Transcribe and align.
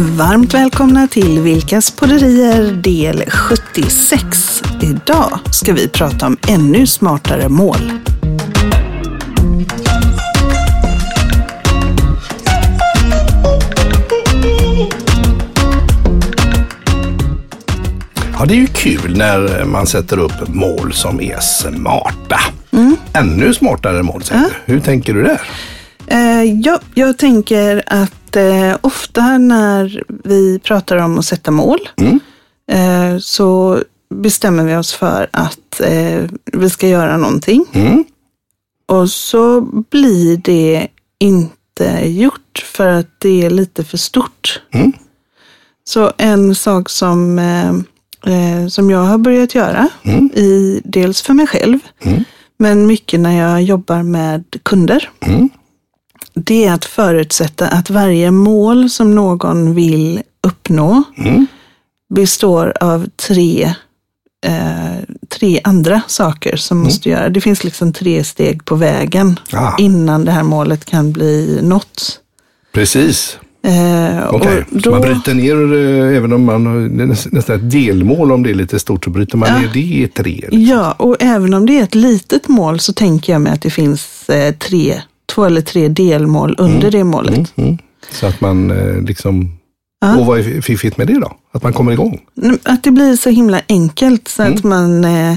Varmt 0.00 0.54
välkomna 0.54 1.08
till 1.08 1.40
Vilkas 1.40 1.90
podderier 1.90 2.72
del 2.72 3.24
76. 3.30 4.62
Idag 4.82 5.38
ska 5.50 5.72
vi 5.72 5.88
prata 5.88 6.26
om 6.26 6.36
ännu 6.48 6.86
smartare 6.86 7.48
mål. 7.48 7.92
Ja, 18.38 18.44
det 18.46 18.54
är 18.54 18.58
ju 18.58 18.66
kul 18.66 19.16
när 19.16 19.64
man 19.64 19.86
sätter 19.86 20.18
upp 20.18 20.48
mål 20.48 20.92
som 20.92 21.20
är 21.20 21.40
smarta. 21.40 22.40
Ännu 23.12 23.54
smartare 23.54 24.02
mål, 24.02 24.22
säger 24.22 24.42
du. 24.42 24.72
Hur 24.72 24.80
tänker 24.80 25.14
du 25.14 25.22
där? 25.22 25.40
Eh, 26.06 26.42
ja, 26.42 26.80
jag 26.94 27.18
tänker 27.18 27.82
att 27.86 28.17
eh, 28.36 28.76
ofta 28.80 29.38
när 29.38 30.02
vi 30.24 30.58
pratar 30.58 30.96
om 30.96 31.18
att 31.18 31.24
sätta 31.24 31.50
mål 31.50 31.78
eh, 32.70 33.18
så 33.18 33.82
bestämmer 34.14 34.64
vi 34.64 34.76
oss 34.76 34.92
för 34.92 35.28
att 35.30 35.80
eh, 35.80 36.22
vi 36.52 36.70
ska 36.70 36.88
göra 36.88 37.16
någonting. 37.16 37.64
Mm. 37.72 38.04
Och 38.86 39.10
så 39.10 39.60
blir 39.90 40.36
det 40.36 40.88
inte 41.18 42.02
gjort 42.08 42.64
för 42.64 42.86
att 42.86 43.06
det 43.18 43.42
är 43.44 43.50
lite 43.50 43.84
för 43.84 43.98
stort. 43.98 44.60
Mm. 44.74 44.92
Så 45.84 46.12
en 46.18 46.54
sak 46.54 46.88
som, 46.88 47.38
eh, 47.38 47.68
eh, 48.34 48.66
som 48.68 48.90
jag 48.90 48.98
har 49.04 49.18
börjat 49.18 49.54
göra, 49.54 49.88
Mm. 50.02 50.30
i, 50.34 50.80
dels 50.84 51.22
för 51.22 51.34
mig 51.34 51.46
själv, 51.46 51.78
men 52.58 52.86
mycket 52.86 53.20
när 53.20 53.38
jag 53.38 53.62
jobbar 53.62 54.02
med 54.02 54.44
kunder, 54.62 55.10
Mm. 55.20 55.48
Det 56.44 56.64
är 56.64 56.72
att 56.72 56.84
förutsätta 56.84 57.68
att 57.68 57.90
varje 57.90 58.30
mål 58.30 58.90
som 58.90 59.14
någon 59.14 59.74
vill 59.74 60.22
uppnå 60.46 61.02
Mm. 61.18 61.46
består 62.14 62.72
av 62.80 63.06
tre, 63.28 63.74
eh, 64.46 65.02
tre 65.28 65.60
andra 65.64 66.00
saker 66.06 66.56
som 66.56 66.78
måste 66.78 67.08
göra. 67.08 67.28
Det 67.28 67.40
finns 67.40 67.64
liksom 67.64 67.92
tre 67.92 68.24
steg 68.24 68.64
på 68.64 68.74
vägen 68.74 69.40
Ah. 69.52 69.72
innan 69.78 70.24
det 70.24 70.32
här 70.32 70.42
målet 70.42 70.84
kan 70.84 71.12
bli 71.12 71.58
nått. 71.62 72.20
Precis. 72.72 73.38
Eh, 73.62 74.18
och 74.24 74.46
så 74.82 74.90
man 74.90 75.00
bryter 75.00 75.34
ner, 75.34 75.74
eh, 75.74 76.16
även 76.16 76.32
om 76.32 76.44
man 76.44 76.66
har 76.66 76.74
nästan 77.34 77.56
ett 77.56 77.70
delmål 77.70 78.32
om 78.32 78.42
det 78.42 78.50
är 78.50 78.54
lite 78.54 78.78
stort, 78.78 79.04
så 79.04 79.10
bryter 79.10 79.36
man 79.36 79.60
ner 79.62 79.70
det 79.72 79.80
i 79.80 80.08
tre. 80.14 80.30
liksom. 80.50 80.60
Ja, 80.62 80.92
och 80.92 81.16
även 81.20 81.54
om 81.54 81.66
det 81.66 81.78
är 81.78 81.82
ett 81.82 81.94
litet 81.94 82.48
mål 82.48 82.80
så 82.80 82.92
tänker 82.92 83.32
jag 83.32 83.42
mig 83.42 83.52
att 83.52 83.62
det 83.62 83.70
finns 83.70 84.28
eh, 84.28 84.54
tre, 84.54 85.02
två 85.38 85.44
eller 85.44 85.60
tre 85.60 85.88
delmål 85.88 86.54
under 86.58 86.90
det 86.90 87.04
målet. 87.04 87.52
Mm. 87.56 87.78
Så 88.10 88.26
att 88.26 88.40
man 88.40 88.70
eh, 88.70 89.02
liksom... 89.02 89.52
Och 90.18 90.26
vad 90.26 90.38
är 90.38 90.60
fiffigt 90.60 90.96
med 90.98 91.06
det 91.06 91.20
då? 91.20 91.32
Att 91.52 91.62
man 91.62 91.72
kommer 91.72 91.92
igång? 91.92 92.20
Mm, 92.42 92.58
Att 92.62 92.82
det 92.82 92.90
blir 92.90 93.16
så 93.16 93.30
himla 93.30 93.60
enkelt 93.68 94.28
så 94.28 94.42
Mm. 94.42 94.54
att 94.54 94.64
man... 94.64 95.04
Eh, 95.04 95.34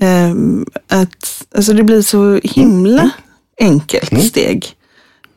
ehm, 0.00 0.66
att, 0.88 1.44
alltså 1.56 1.72
det 1.72 1.82
blir 1.82 2.02
så 2.02 2.40
himla 2.44 3.00
Mm. 3.02 3.10
enkelt 3.60 4.24
steg. 4.24 4.66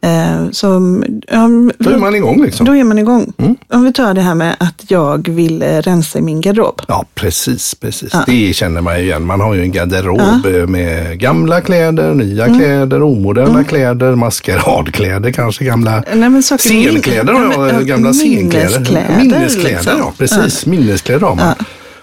Eh, 0.01 0.49
som, 0.51 1.03
ja, 1.27 1.49
Då 1.79 1.89
är 1.89 1.97
man 1.97 2.15
igång 2.15 2.43
liksom. 2.43 2.65
då 2.65 2.75
är 2.75 2.83
man 2.83 2.99
igång. 2.99 3.33
Mm. 3.37 3.55
Om 3.73 3.83
vi 3.83 3.93
tar 3.93 4.13
det 4.13 4.21
här 4.21 4.35
med 4.35 4.55
att 4.59 4.83
jag 4.87 5.27
vill 5.29 5.61
eh, 5.61 5.67
rensa 5.67 6.19
i 6.19 6.21
min 6.21 6.41
garderob. 6.41 6.81
Ja, 6.87 7.05
precis, 7.15 7.75
precis. 7.75 8.11
Det 8.27 8.53
känner 8.55 8.81
man 8.81 8.97
ju 8.99 9.03
igen. 9.05 9.25
Man 9.25 9.41
har 9.41 9.53
ju 9.53 9.61
en 9.61 9.71
garderob 9.71 10.45
eh, 10.45 10.67
med 10.67 11.19
gamla 11.19 11.61
kläder, 11.61 12.13
nya 12.13 12.45
Mm. 12.45 12.59
kläder, 12.59 13.03
omoderna 13.03 13.63
kläder, 13.63 14.15
maskeradkläder, 14.15 15.31
kanske 15.31 15.65
gamla 15.65 16.03
Nej, 16.13 16.29
men 16.29 16.43
scenkläder. 16.43 17.33
Ja, 17.33 17.57
men, 17.57 17.69
ja, 17.75 17.79
gamla 17.81 18.13
scenkläder. 18.13 18.67
minneskläder, 18.69 19.17
Minneskläder, 19.17 19.75
liksom. 19.75 19.93
ja. 19.97 20.13
Precis, 20.17 20.65
minneskläder 20.65 21.27
har 21.27 21.35
man. 21.35 21.53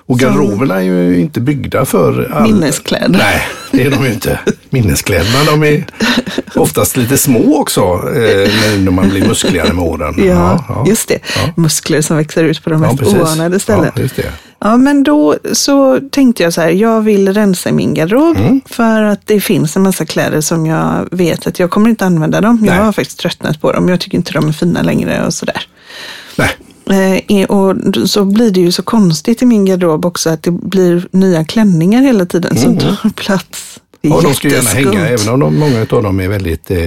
Och 0.08 0.18
garderoberna 0.18 0.74
är 0.74 0.80
ju 0.80 1.20
inte 1.20 1.40
byggda 1.40 1.84
för 1.84 2.32
all... 2.34 2.42
Minneskläder. 2.42 3.08
Nej, 3.18 3.42
det 3.72 3.82
är 3.82 3.90
de 3.90 4.04
ju 4.04 4.12
inte. 4.12 4.38
Minneskläderna, 4.70 5.44
de 5.50 5.62
är 5.62 5.86
oftast 6.54 6.96
lite 6.96 7.18
små 7.18 7.56
också 7.60 7.80
eh, 7.80 8.50
när 8.80 8.90
man 8.90 9.08
blir 9.08 9.28
muskligare 9.28 9.72
med 9.72 9.84
åren. 9.84 10.14
Ja, 10.26 10.84
just 10.88 11.08
det. 11.08 11.18
Muskler 11.56 12.00
som 12.02 12.16
växer 12.16 12.44
ut 12.44 12.64
på 12.64 12.70
de 12.70 12.82
Ja, 12.82 12.88
mest 12.88 12.98
precis. 12.98 13.16
oanade 13.18 13.60
ställen. 13.60 13.92
Ja. 14.16 14.22
Ja, 14.58 14.76
men 14.76 15.02
då 15.02 15.36
så 15.52 16.00
tänkte 16.12 16.42
jag 16.42 16.52
så 16.52 16.60
här, 16.60 16.68
jag 16.68 17.00
vill 17.00 17.34
rensa 17.34 17.72
min 17.72 17.94
garderob 17.94 18.36
Mm. 18.36 18.60
för 18.66 19.02
att 19.02 19.20
det 19.24 19.40
finns 19.40 19.76
en 19.76 19.82
massa 19.82 20.06
kläder 20.06 20.40
som 20.40 20.66
jag 20.66 21.08
vet 21.10 21.46
att 21.46 21.58
jag 21.58 21.70
kommer 21.70 21.90
inte 21.90 22.06
använda 22.06 22.40
dem. 22.40 22.58
Jag 22.66 22.74
Nej. 22.74 22.84
har 22.84 22.92
faktiskt 22.92 23.18
tröttnat 23.18 23.60
på 23.60 23.72
dem. 23.72 23.88
Jag 23.88 24.00
tycker 24.00 24.16
inte 24.18 24.32
de 24.32 24.48
är 24.48 24.52
fina 24.52 24.82
längre 24.82 25.26
och 25.26 25.34
sådär. 25.34 25.66
Nej, 26.36 26.50
och 27.48 27.76
d- 27.76 28.08
så 28.08 28.24
blir 28.24 28.50
det 28.50 28.60
ju 28.60 28.72
så 28.72 28.82
konstigt 28.82 29.42
i 29.42 29.46
min 29.46 29.64
garderob 29.64 30.04
också 30.04 30.30
att 30.30 30.42
det 30.42 30.50
blir 30.50 31.08
nya 31.10 31.44
klänningar 31.44 32.02
hela 32.02 32.26
tiden 32.26 32.56
som 32.56 32.78
tar 32.78 33.10
plats. 33.10 33.80
Mm. 34.02 34.16
Ja, 34.16 34.22
de 34.22 34.34
ska 34.34 34.48
gärna 34.48 34.70
hänga, 34.70 35.08
även 35.08 35.28
om 35.28 35.40
de, 35.40 35.58
många 35.58 35.80
av 35.90 36.02
dem 36.02 36.20
är 36.20 36.28
väldigt, 36.28 36.70
eh, 36.70 36.78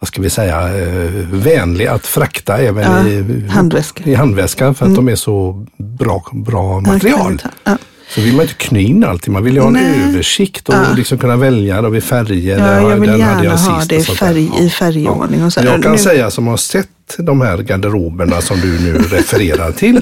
vad 0.00 0.08
ska 0.08 0.22
vi 0.22 0.30
säga, 0.30 0.78
eh, 0.78 1.10
vänliga 1.32 1.92
att 1.92 2.06
frakta 2.06 2.58
även 2.58 2.82
Ja, 2.92 3.08
i, 3.08 3.46
handväska. 3.48 4.04
i 4.04 4.14
handväskan 4.14 4.74
för 4.74 4.86
att 4.86 4.94
de 4.94 5.08
är 5.08 5.16
så 5.16 5.66
bra, 5.78 6.24
bra 6.32 6.80
material. 6.80 7.42
Ja. 7.64 7.78
Så 8.14 8.20
vill 8.20 8.32
man 8.34 8.42
inte 8.42 8.54
knö 8.54 8.78
in 8.80 9.04
allting, 9.04 9.32
man 9.32 9.44
vill 9.44 9.54
ju 9.54 9.60
ha 9.60 9.66
en 9.66 9.72
Nej. 9.72 10.08
översikt 10.08 10.68
och 10.68 10.74
liksom 10.96 11.18
kunna 11.18 11.36
välja 11.36 11.82
då 11.82 11.88
vid 11.88 12.04
färger. 12.04 12.58
Ja, 12.58 12.90
jag 12.90 12.96
vill 12.96 13.10
den 13.10 13.18
gärna 13.18 13.44
jag 13.44 13.56
ha 13.56 13.84
det 13.88 13.98
färg- 14.00 14.60
i 14.66 14.70
färgordning 14.70 15.44
och 15.44 15.52
så. 15.52 15.60
Jag 15.64 15.82
kan 15.82 15.92
Nu- 15.92 15.98
säga 15.98 16.30
som 16.30 16.46
har 16.46 16.56
sett 16.56 16.88
de 17.18 17.40
här 17.40 17.58
garderoberna 17.58 18.40
som 18.40 18.60
du 18.60 18.80
nu 18.80 18.98
refererar 19.10 19.72
till, 19.72 20.00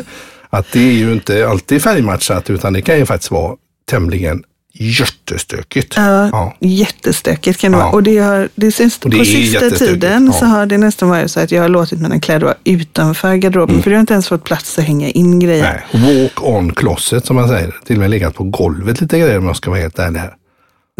att 0.50 0.66
det 0.72 0.80
är 0.88 0.92
ju 0.92 1.12
inte 1.12 1.48
alltid 1.48 1.82
färgmatchat 1.82 2.50
utan 2.50 2.72
det 2.72 2.82
kan 2.82 2.98
ju 2.98 3.06
faktiskt 3.06 3.30
vara 3.30 3.54
tämligen 3.90 4.42
jättestökigt. 4.74 5.94
Ja, 5.96 6.28
Ja. 6.32 6.56
jättestökigt 6.60 7.60
kan 7.60 7.72
det 7.72 7.78
Ja. 7.78 7.84
vara. 7.84 7.94
Och 7.94 8.02
det 8.02 8.18
har, 8.18 8.48
det 8.54 8.72
sist, 8.72 9.04
Och 9.04 9.10
det 9.10 9.18
på 9.18 9.24
sista 9.24 9.70
tiden 9.70 10.26
ja. 10.26 10.32
så 10.32 10.44
har 10.44 10.66
det 10.66 10.78
nästan 10.78 11.08
varit 11.08 11.30
så 11.30 11.40
att 11.40 11.50
jag 11.52 11.62
har 11.62 11.68
låtit 11.68 12.00
mina 12.00 12.20
kläder 12.20 12.46
vara 12.46 12.54
utanför 12.64 13.34
garderoben. 13.34 13.82
För 13.82 13.90
det 13.90 13.96
har 13.96 14.00
inte 14.00 14.12
ens 14.12 14.28
fått 14.28 14.44
plats 14.44 14.78
att 14.78 14.84
hänga 14.84 15.08
in 15.10 15.38
grejer. 15.40 15.82
Nej, 15.92 16.22
walk 16.22 16.42
on 16.42 16.72
closet 16.72 17.26
som 17.26 17.36
man 17.36 17.48
säger. 17.48 17.74
Till 17.86 17.96
och 17.96 18.00
med 18.00 18.10
legat 18.10 18.34
på 18.34 18.44
golvet 18.44 19.00
lite 19.00 19.18
grejer 19.18 19.38
om 19.38 19.46
jag 19.46 19.56
ska 19.56 19.70
vara 19.70 19.80
helt 19.80 19.98
ärlig 19.98 20.20
här. 20.20 20.34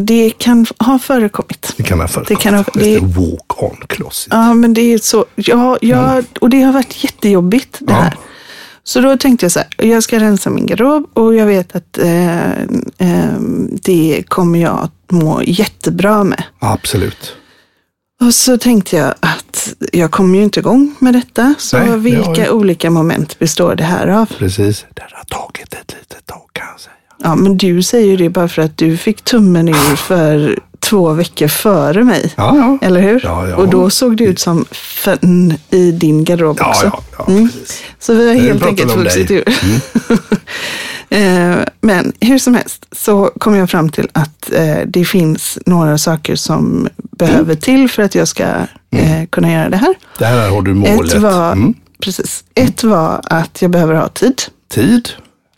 Det 0.01 0.31
kan 0.39 0.67
ha 0.79 0.99
förekommit. 0.99 1.75
Det 1.77 1.83
kan 1.83 2.01
ha 2.01 2.09
förekommit. 2.09 2.29
Det 2.39 2.43
kan 2.43 2.55
ha- 2.55 2.65
Det 2.75 2.99
walk 3.01 3.63
on 3.63 3.77
closet. 3.89 4.29
Ja, 4.31 4.55
men 4.55 4.75
det 4.75 4.81
är 4.81 4.99
så. 4.99 5.25
Ja, 5.35 5.79
ja, 5.81 6.23
och 6.41 6.51
det 6.51 6.61
har 6.63 6.73
varit 6.73 7.05
jättejobbigt 7.05 7.77
det 7.81 7.93
här. 7.93 8.15
Så 8.89 9.01
då 9.01 9.17
tänkte 9.17 9.45
jag 9.45 9.53
så 9.53 9.59
här, 9.59 9.69
jag 9.79 10.03
ska 10.03 10.19
rensa 10.21 10.51
min 10.51 10.67
garderob 10.67 11.11
och 11.15 11.35
jag 11.35 11.47
vet 11.47 11.77
att 11.77 11.99
eh, 11.99 12.53
eh, 12.99 13.41
det 13.83 14.23
kommer 14.29 14.59
jag 14.59 14.79
att 14.79 15.11
må 15.13 15.43
jättebra 15.43 16.25
med. 16.25 16.43
Absolut. 16.59 17.33
Och 18.21 18.35
så 18.35 18.59
tänkte 18.59 18.97
jag 18.97 19.15
att 19.21 19.75
jag 19.93 20.11
kommer 20.11 20.39
ju 20.39 20.45
inte 20.45 20.61
igång 20.61 20.95
med 20.99 21.15
detta. 21.15 21.55
Så 21.59 21.79
Nej, 21.79 21.89
det 21.91 21.97
vilka 21.97 22.45
ju- 22.45 22.51
olika 22.51 22.91
moment 22.91 23.39
består 23.39 23.75
det 23.75 23.85
här 23.85 24.07
av? 24.09 24.27
Precis. 24.39 24.87
Det 24.95 25.03
har 25.03 25.25
tagit 25.25 25.75
ett 25.75 25.95
litet 26.01 26.27
tag 26.27 26.43
kan 26.53 26.67
jag 26.73 26.81
säga. 26.81 26.95
Ja, 27.23 27.35
men 27.35 27.57
du 27.57 27.83
säger 27.83 28.07
ju 28.11 28.17
det 28.17 28.29
bara 28.31 28.49
för 28.49 28.63
att 28.63 28.77
du 28.77 28.97
fick 28.97 29.23
tummen 29.23 29.69
ur 29.69 29.97
för 29.97 30.59
två 30.89 31.13
veckor 31.13 31.49
före 31.49 32.05
mig. 32.05 32.33
Ja, 32.37 32.57
ja. 32.57 32.87
Eller 32.87 33.01
hur? 33.01 33.21
Ja. 33.25 33.57
Och 33.57 33.69
då 33.69 33.91
såg 33.91 34.17
det 34.17 34.25
ut 34.25 34.39
som 34.39 34.65
fönn 34.73 35.55
i 35.71 35.91
din 35.93 36.25
garderob 36.25 36.57
Ja, 36.61 36.69
också. 36.71 37.03
Mm. 37.33 37.49
Så 37.99 38.15
vi 38.15 38.29
har 38.29 38.35
helt 38.35 38.67
enkelt 38.67 38.97
vuxit. 38.97 39.31
Mm. 39.31 39.43
ur. 40.09 40.19
Eh, 41.11 41.57
Men 41.81 42.13
hur 42.21 42.39
som 42.39 42.55
helst 42.55 42.87
så 42.93 43.31
kom 43.41 43.55
jag 43.55 43.71
fram 43.71 43.89
till 43.89 44.09
att 44.13 44.53
eh, 44.53 44.77
det 44.87 45.05
finns 45.05 45.59
några 45.67 45.99
saker 45.99 46.37
som 46.37 46.89
behöver 46.97 47.43
Mm. 47.43 47.57
till 47.57 47.89
för 47.91 48.03
att 48.03 48.15
jag 48.15 48.29
ska 48.29 48.45
eh, 48.91 49.25
kunna 49.31 49.53
göra 49.53 49.69
det 49.69 49.77
här. 49.77 49.95
Det 50.19 50.25
här 50.25 50.51
har 50.51 50.63
du 50.63 50.75
målet. 50.75 51.13
Ett 51.15 51.21
var, 51.21 51.53
Mm. 51.53 51.75
precis, 52.03 52.45
ett 52.55 52.85
var 52.85 53.21
att 53.25 53.63
jag 53.63 53.71
behöver 53.71 53.95
ha 53.95 54.09
tid. 54.09 54.43
Tid. 54.71 55.09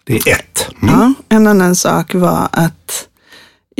Det 0.04 0.14
är 0.14 0.32
ett. 0.32 0.68
Mm. 0.82 0.94
Ja, 0.94 1.12
en 1.36 1.46
annan 1.46 1.76
sak 1.76 2.14
var 2.14 2.48
att 2.52 3.06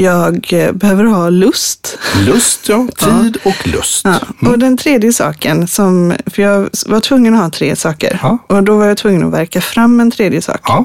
jag 0.00 0.52
eh, 0.52 0.72
behöver 0.72 1.04
ha 1.04 1.30
lust. 1.30 1.98
Lust, 2.26 2.68
ja. 2.68 2.88
Tid 2.96 3.38
och 3.44 3.68
lust. 3.68 4.04
Ja. 4.04 4.48
Och 4.48 4.58
den 4.58 4.76
tredje 4.76 5.12
saken, 5.12 5.68
som, 5.68 6.14
för 6.26 6.42
jag 6.42 6.68
var 6.86 7.00
tvungen 7.00 7.34
att 7.34 7.40
ha 7.40 7.50
tre 7.50 7.76
saker. 7.76 8.20
Ja. 8.22 8.38
Och 8.46 8.62
då 8.62 8.76
var 8.76 8.86
jag 8.86 8.96
tvungen 8.96 9.24
att 9.24 9.32
verka 9.32 9.60
fram 9.60 10.00
en 10.00 10.10
tredje 10.10 10.42
sak. 10.42 10.60
Ja. 10.62 10.84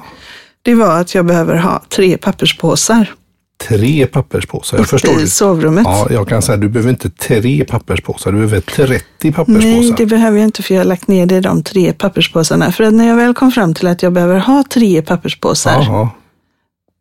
Det 0.62 0.76
var 0.76 1.00
att 1.00 1.16
jag 1.16 1.26
behöver 1.26 1.56
ha 1.56 1.82
tre 1.90 2.18
papperspåsar 2.18 3.14
Tre 3.68 4.08
papperspåsar. 4.08 4.78
Jag 4.78 4.88
förstår. 4.88 5.22
i 5.22 5.28
sovrummet. 5.28 5.84
Ja, 5.86 6.08
jag 6.10 6.28
kan 6.30 6.42
säga 6.42 6.58
du 6.58 6.70
behöver 6.70 6.90
inte 6.90 7.10
tre 7.10 7.66
papperspåsar, 7.66 8.32
du 8.32 8.38
behöver 8.38 8.62
30 8.62 9.32
papperspåsar. 9.32 9.68
Nej, 9.68 9.94
det 9.98 10.06
behöver 10.06 10.38
jag 10.38 10.48
inte 10.48 10.64
för 10.64 10.74
jag 10.74 10.80
har 10.82 10.86
lagt 10.86 11.08
ner 11.08 11.26
det 11.26 11.36
i 11.36 11.42
de 11.42 11.64
tre 11.64 11.94
papperspåsarna. 11.94 12.72
För 12.72 12.84
att 12.84 12.94
när 12.94 13.08
jag 13.08 13.16
väl 13.16 13.34
kom 13.34 13.52
fram 13.52 13.74
till 13.74 13.88
att 13.88 14.04
jag 14.04 14.14
behöver 14.14 14.40
ha 14.40 14.64
tre 14.70 15.02
papperspåsar, 15.02 15.82
Jaha. 15.82 16.10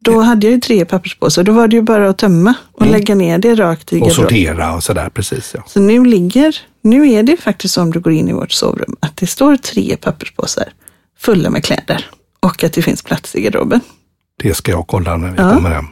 Då 0.05 0.21
hade 0.21 0.47
jag 0.47 0.55
ju 0.55 0.61
tre 0.61 0.85
papperspåsar. 0.85 1.43
Då 1.43 1.53
var 1.53 1.69
det 1.69 1.77
ju 1.77 1.83
bara 1.83 2.09
att 2.09 2.19
tömma 2.19 2.55
och 2.73 2.87
lägga 2.87 3.15
ner 3.15 3.39
det 3.39 3.55
rakt 3.55 3.93
i 3.93 3.97
Mm. 3.97 4.03
Och 4.03 4.09
garderoben. 4.09 4.29
sortera 4.31 4.75
och 4.75 4.83
sådär, 4.85 5.09
precis 5.15 5.51
ja. 5.55 5.63
Så 5.67 5.81
nu 5.81 6.05
ligger, 6.05 6.57
nu 6.83 7.11
är 7.13 7.23
det 7.23 7.37
faktiskt 7.37 7.75
så 7.75 7.83
om 7.83 7.93
du 7.93 8.01
går 8.01 8.13
in 8.13 8.29
i 8.29 8.33
vårt 8.33 8.53
sovrum, 8.53 8.97
att 9.01 9.17
det 9.17 9.27
står 9.27 9.57
tre 9.57 9.97
papperspåsar 9.97 10.65
fulla 11.19 11.51
med 11.51 11.65
kläder 11.65 12.07
och 12.41 12.65
att 12.65 12.73
det 12.73 12.83
finns 12.83 13.03
plats 13.03 13.35
i 13.35 13.41
garderoben. 13.43 13.81
Det 14.43 14.55
ska 14.55 14.71
jag 14.73 14.87
kolla 14.87 15.17
när 15.17 15.31
vi 15.31 15.35
Ja. 15.39 15.55
kommer 15.55 15.71
hem. 15.71 15.87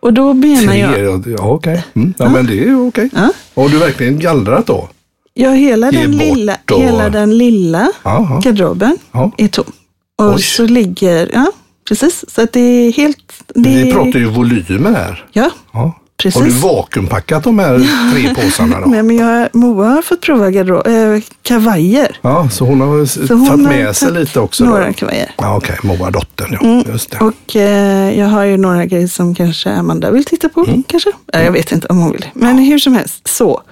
Och 0.00 0.12
då 0.12 0.32
menar 0.34 0.72
Tre, 0.72 0.78
jag, 1.02 1.24
ja 1.38 1.44
okej. 1.50 1.84
Mm. 1.94 2.14
Ja, 2.18 2.28
men 2.28 2.46
det 2.46 2.64
är 2.68 2.88
okej. 2.88 3.10
Ja. 3.14 3.30
Har 3.54 3.68
du 3.68 3.78
verkligen 3.78 4.18
gallrat 4.18 4.66
då? 4.66 4.88
ja, 5.34 5.50
hela, 5.50 5.90
Ge 5.92 6.00
den 6.00 6.12
lilla, 6.16 6.56
och- 6.70 6.80
hela 6.82 7.08
den 7.10 7.38
lilla 7.38 7.92
Jaha. 8.02 8.40
garderoben 8.40 8.98
Ja. 9.12 9.30
är 9.38 9.48
tom. 9.48 9.72
Och 10.18 10.34
Oj. 10.34 10.42
så 10.42 10.66
ligger, 10.66 11.30
ja 11.32 11.52
precis, 11.88 12.24
så 12.34 12.42
att 12.42 12.52
det 12.52 12.60
är 12.60 12.92
helt, 12.92 13.18
det 13.54 13.68
Vi 13.84 13.92
pratar 13.92 14.18
ju 14.18 14.24
volymer 14.24 14.92
här. 14.92 15.24
ja, 15.32 15.50
Ja. 15.72 16.00
Precis. 16.16 16.40
Har 16.40 16.48
du 16.48 16.50
vakuumpackat 16.54 17.44
de 17.44 17.58
här 17.58 17.78
tre 18.12 18.34
påsarna 18.34 18.80
då? 18.80 18.86
Nej, 18.86 19.02
men 19.02 19.16
jag, 19.16 19.48
Moa 19.52 19.86
har 19.88 20.02
fått 20.02 20.20
prova 20.20 20.50
garderob, 20.50 20.86
äh, 20.86 21.22
kavajer. 21.42 22.18
Ja, 22.22 22.48
så 22.50 22.64
hon 22.64 22.80
har 22.80 23.06
Så 23.06 23.20
hon 23.20 23.28
tagit 23.28 23.48
har 23.50 23.56
med 23.56 23.96
sig 23.96 24.08
tagit 24.08 24.20
lite 24.20 24.40
också? 24.40 24.64
Några 24.64 24.86
Då. 24.86 24.92
kavajer. 24.92 25.30
Ja, 25.38 25.56
okej. 25.56 25.76
Moa 25.82 26.10
dottern, 26.10 26.58
ja. 26.60 26.92
Just 26.92 27.10
det. 27.10 27.18
Och 27.18 27.56
eh, 27.56 28.18
jag 28.18 28.26
har 28.26 28.44
ju 28.44 28.56
några 28.56 28.86
grejer 28.86 29.06
som 29.08 29.34
kanske 29.34 29.70
Amanda 29.70 30.10
vill 30.10 30.24
titta 30.24 30.48
på. 30.48 30.64
Mm. 30.64 30.82
Kanske. 30.86 31.10
Ja, 31.32 31.40
jag 31.42 31.52
vet 31.52 31.72
inte 31.72 31.86
om 31.86 31.98
hon 31.98 32.12
vill. 32.12 32.26
Men 32.34 32.58
hur 32.58 32.78
som 32.78 32.94
helst, 32.94 33.28
så 33.28 33.62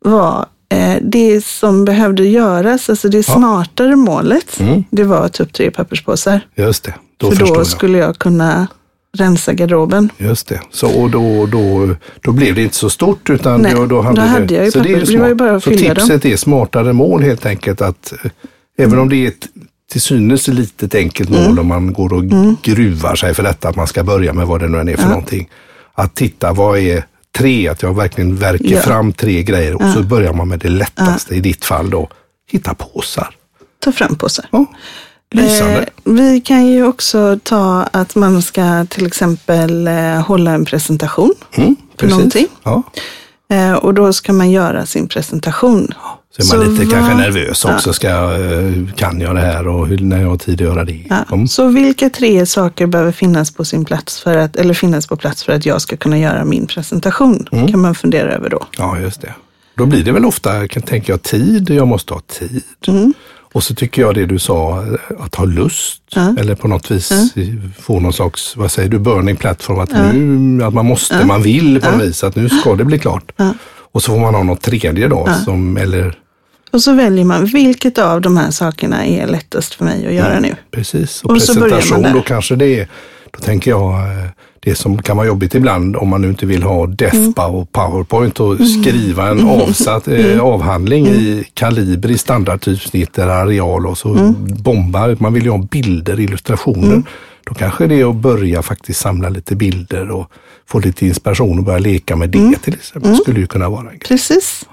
var 0.00 0.38
eh, 0.38 0.44
det 1.02 1.44
som 1.44 1.84
behövde 1.84 2.24
göras, 2.28 2.90
alltså 2.90 3.08
det 3.08 3.22
smartare 3.22 3.96
målet, 3.96 4.60
det 4.90 5.04
var 5.04 5.40
upp 5.40 5.52
tre 5.52 5.70
papperspåsar. 5.70 6.40
Just 6.54 6.84
det. 6.84 6.94
Då 7.16 7.30
För 7.30 7.46
då 7.46 7.54
jag. 7.56 7.66
skulle 7.66 7.98
jag 7.98 8.18
kunna 8.18 8.66
rensa 9.18 9.52
garderoben. 9.52 10.08
Just 10.18 10.48
det. 10.48 10.60
Så, 10.70 11.00
och 11.02 11.10
då, 11.10 11.46
då, 11.46 11.88
då 12.20 12.32
blev 12.32 12.54
det 12.54 12.62
inte 12.62 12.74
så 12.76 12.90
stort 12.90 13.30
utan 13.30 13.62
Nej, 13.62 13.74
då, 13.74 13.86
då 13.86 14.00
hade, 14.00 14.16
då 14.16 14.22
det, 14.22 14.28
hade 14.28 14.54
jag 14.54 14.64
ju 14.64 14.70
så 14.70 14.78
det, 14.78 14.88
är 14.92 14.94
papper. 15.00 15.10
ju 15.12 15.16
Det 15.16 15.22
var 15.22 15.28
ju 15.28 15.34
smart. 15.34 15.38
bara 15.38 15.56
att 15.56 15.62
Så 15.64 15.70
fylla 15.70 15.94
tipset 15.94 16.24
är 16.24 16.36
smartare 16.36 16.92
mål 16.92 17.22
helt 17.22 17.46
enkelt. 17.46 17.80
att 17.80 18.12
eh, 18.24 18.30
Även 18.78 18.98
om 18.98 19.08
det 19.08 19.16
är 19.24 19.28
ett 19.28 19.48
till 19.92 20.00
synes 20.00 20.48
litet 20.48 20.94
enkelt 20.94 21.30
mål 21.30 21.38
Mm. 21.46 21.58
om 21.58 21.66
man 21.66 21.92
går 21.92 22.12
och 22.12 22.24
gruvar 22.62 23.14
sig 23.14 23.34
för 23.34 23.42
detta, 23.42 23.68
att 23.68 23.76
man 23.76 23.86
ska 23.86 24.04
börja 24.04 24.32
med 24.32 24.46
vad 24.46 24.60
det 24.60 24.68
nu 24.68 24.78
än 24.80 24.88
är 24.88 24.96
för 24.96 25.08
någonting. 25.08 25.48
Att 25.94 26.14
titta, 26.14 26.52
vad 26.52 26.78
är 26.78 27.04
tre? 27.38 27.68
Att 27.68 27.82
jag 27.82 27.96
verkligen 27.96 28.36
verkar 28.36 28.64
Ja. 28.64 28.80
fram 28.80 29.12
tre 29.12 29.42
grejer 29.42 29.74
och 29.74 29.92
så 29.94 30.02
börjar 30.02 30.32
man 30.32 30.48
med 30.48 30.58
det 30.58 30.68
lättaste, 30.68 31.34
i 31.34 31.40
ditt 31.40 31.64
fall 31.64 31.90
då, 31.90 32.08
hitta 32.50 32.74
påsar. 32.74 33.34
Ta 33.78 33.92
fram 33.92 34.16
påsar. 34.16 34.44
Ja. 34.50 34.66
Eh, 35.36 35.84
vi 36.04 36.40
kan 36.40 36.66
ju 36.66 36.86
också 36.86 37.38
ta 37.42 37.82
att 37.92 38.14
man 38.14 38.42
ska 38.42 38.86
till 38.88 39.06
exempel 39.06 39.86
eh, 39.88 39.94
hålla 40.20 40.50
en 40.50 40.64
presentation 40.64 41.34
Mm, 41.56 41.76
för 42.00 42.06
någonting. 42.06 42.46
Ja. 42.62 42.82
Eh, 43.52 43.72
och 43.72 43.94
då 43.94 44.12
ska 44.12 44.32
man 44.32 44.50
göra 44.50 44.86
sin 44.86 45.08
presentation. 45.08 45.88
Så 46.38 46.54
är 46.54 46.58
man 46.58 46.72
lite 46.74 46.84
vad- 46.84 46.94
kanske 46.94 47.14
nervös 47.14 47.64
också. 47.64 47.92
Ska, 47.92 48.08
jag, 48.08 48.52
eh, 48.52 48.72
kan 48.96 49.20
jag 49.20 49.34
det 49.34 49.40
här 49.40 49.68
och 49.68 49.86
hur, 49.86 49.98
när 49.98 50.22
jag 50.22 50.28
har 50.28 50.36
tid 50.36 50.54
att 50.54 50.60
göra 50.66 50.84
det? 50.84 51.04
Ja. 51.10 51.24
Mm. 51.32 51.48
Så 51.48 51.68
vilka 51.68 52.10
tre 52.10 52.46
saker 52.46 52.86
behöver 52.86 53.12
finnas 53.12 53.50
på 53.50 53.64
sin 53.64 53.84
plats 53.84 54.20
för 54.20 54.36
att, 54.36 54.56
eller 54.56 54.74
finnas 54.74 55.06
på 55.06 55.16
plats 55.16 55.42
för 55.42 55.52
att 55.52 55.66
jag 55.66 55.82
ska 55.82 55.96
kunna 55.96 56.18
göra 56.18 56.44
min 56.44 56.66
presentation? 56.66 57.46
Mm. 57.52 57.68
Kan 57.68 57.80
man 57.80 57.94
fundera 57.94 58.32
över 58.32 58.48
då. 58.48 58.66
Ja, 58.78 58.98
just 58.98 59.20
det. 59.20 59.34
Då 59.74 59.86
blir 59.86 60.04
det 60.04 60.12
väl 60.12 60.24
ofta, 60.24 60.50
tänka 60.68 61.12
jag, 61.12 61.22
tid. 61.22 61.70
Jag 61.70 61.88
måste 61.88 62.14
ha 62.14 62.20
tid. 62.20 62.62
Mm. 62.88 63.14
Och 63.52 63.62
så 63.62 63.74
tycker 63.74 64.02
jag 64.02 64.14
det 64.14 64.26
du 64.26 64.38
sa, 64.38 64.84
att 65.18 65.34
ha 65.34 65.44
lust. 65.44 66.02
Eller 66.38 66.54
på 66.54 66.68
något 66.68 66.90
vis 66.90 67.12
få 67.78 68.00
någon 68.00 68.12
slags, 68.12 68.56
vad 68.56 68.70
säger 68.70 68.88
du, 68.88 68.98
burning 68.98 69.36
platform. 69.36 69.80
Att 69.80 69.92
nu, 69.92 70.64
att 70.64 70.74
man 70.74 70.86
måste, 70.86 71.24
man 71.26 71.42
vill 71.42 71.80
på 71.80 71.90
något 71.90 72.02
vis. 72.02 72.24
Att 72.24 72.36
nu 72.36 72.48
ska 72.48 72.74
det 72.74 72.84
bli 72.84 72.98
klart. 72.98 73.32
Och 73.92 74.02
så 74.02 74.12
får 74.12 74.20
man 74.20 74.34
ha 74.34 74.42
något 74.42 74.60
tredje 74.60 75.08
då, 75.08 75.28
som, 75.44 75.76
eller 75.76 76.18
Och 76.72 76.82
så 76.82 76.92
väljer 76.94 77.24
man 77.24 77.44
vilket 77.44 77.98
av 77.98 78.20
de 78.20 78.36
här 78.36 78.50
sakerna 78.50 79.06
är 79.06 79.26
lättast 79.26 79.74
för 79.74 79.84
mig 79.84 80.06
att 80.06 80.12
göra 80.12 80.40
nu. 80.40 80.56
Precis, 80.70 81.22
och, 81.22 81.30
Och 81.30 81.36
presentation 81.36 82.02
då 82.02 82.22
kanske 82.22 82.56
det 82.56 82.80
är, 82.80 82.88
då 83.30 83.40
tänker 83.40 83.70
jag, 83.70 83.92
eh, 83.92 84.30
det 84.64 84.74
som 84.74 85.02
kan 85.02 85.16
vara 85.16 85.26
jobbigt 85.26 85.54
ibland 85.54 85.96
om 85.96 86.08
man 86.08 86.22
nu 86.22 86.28
inte 86.28 86.46
vill 86.46 86.62
ha 86.62 86.86
DEFPA 86.86 87.44
Mm. 87.44 87.54
och 87.56 87.72
PowerPoint 87.72 88.40
och 88.40 88.56
skriva 88.68 89.28
en 89.30 89.48
avsatt 89.48 90.08
eh, 90.08 90.40
avhandling 90.40 91.06
Mm. 91.06 91.20
i 91.20 91.44
kaliber 91.54 92.10
i 92.10 92.18
standardtypsnitt 92.18 93.18
eller 93.18 93.32
areal 93.32 93.86
och 93.86 93.98
så 93.98 94.14
Mm. 94.14 94.34
bomba. 94.62 95.16
Man 95.18 95.32
vill 95.34 95.44
ju 95.44 95.50
ha 95.50 95.58
bilder, 95.58 96.20
illustrationer. 96.20 97.02
Då 97.44 97.54
kanske 97.54 97.86
det 97.86 98.00
är 98.00 98.10
att 98.10 98.16
börja 98.16 98.62
faktiskt 98.62 99.00
samla 99.00 99.28
lite 99.28 99.56
bilder 99.56 100.10
och 100.10 100.30
få 100.68 100.78
lite 100.78 101.06
inspiration 101.06 101.58
och 101.58 101.64
börja 101.64 101.78
leka 101.78 102.16
med 102.16 102.30
det 102.30 102.38
Mm. 102.38 102.54
till 102.54 102.74
exempel. 102.74 103.16
Skulle 103.16 103.40
ju 103.40 103.46
kunna 103.46 103.68
vara 103.68 103.80
en 103.80 103.86
grej. 103.86 103.98
Precis. 104.08 104.64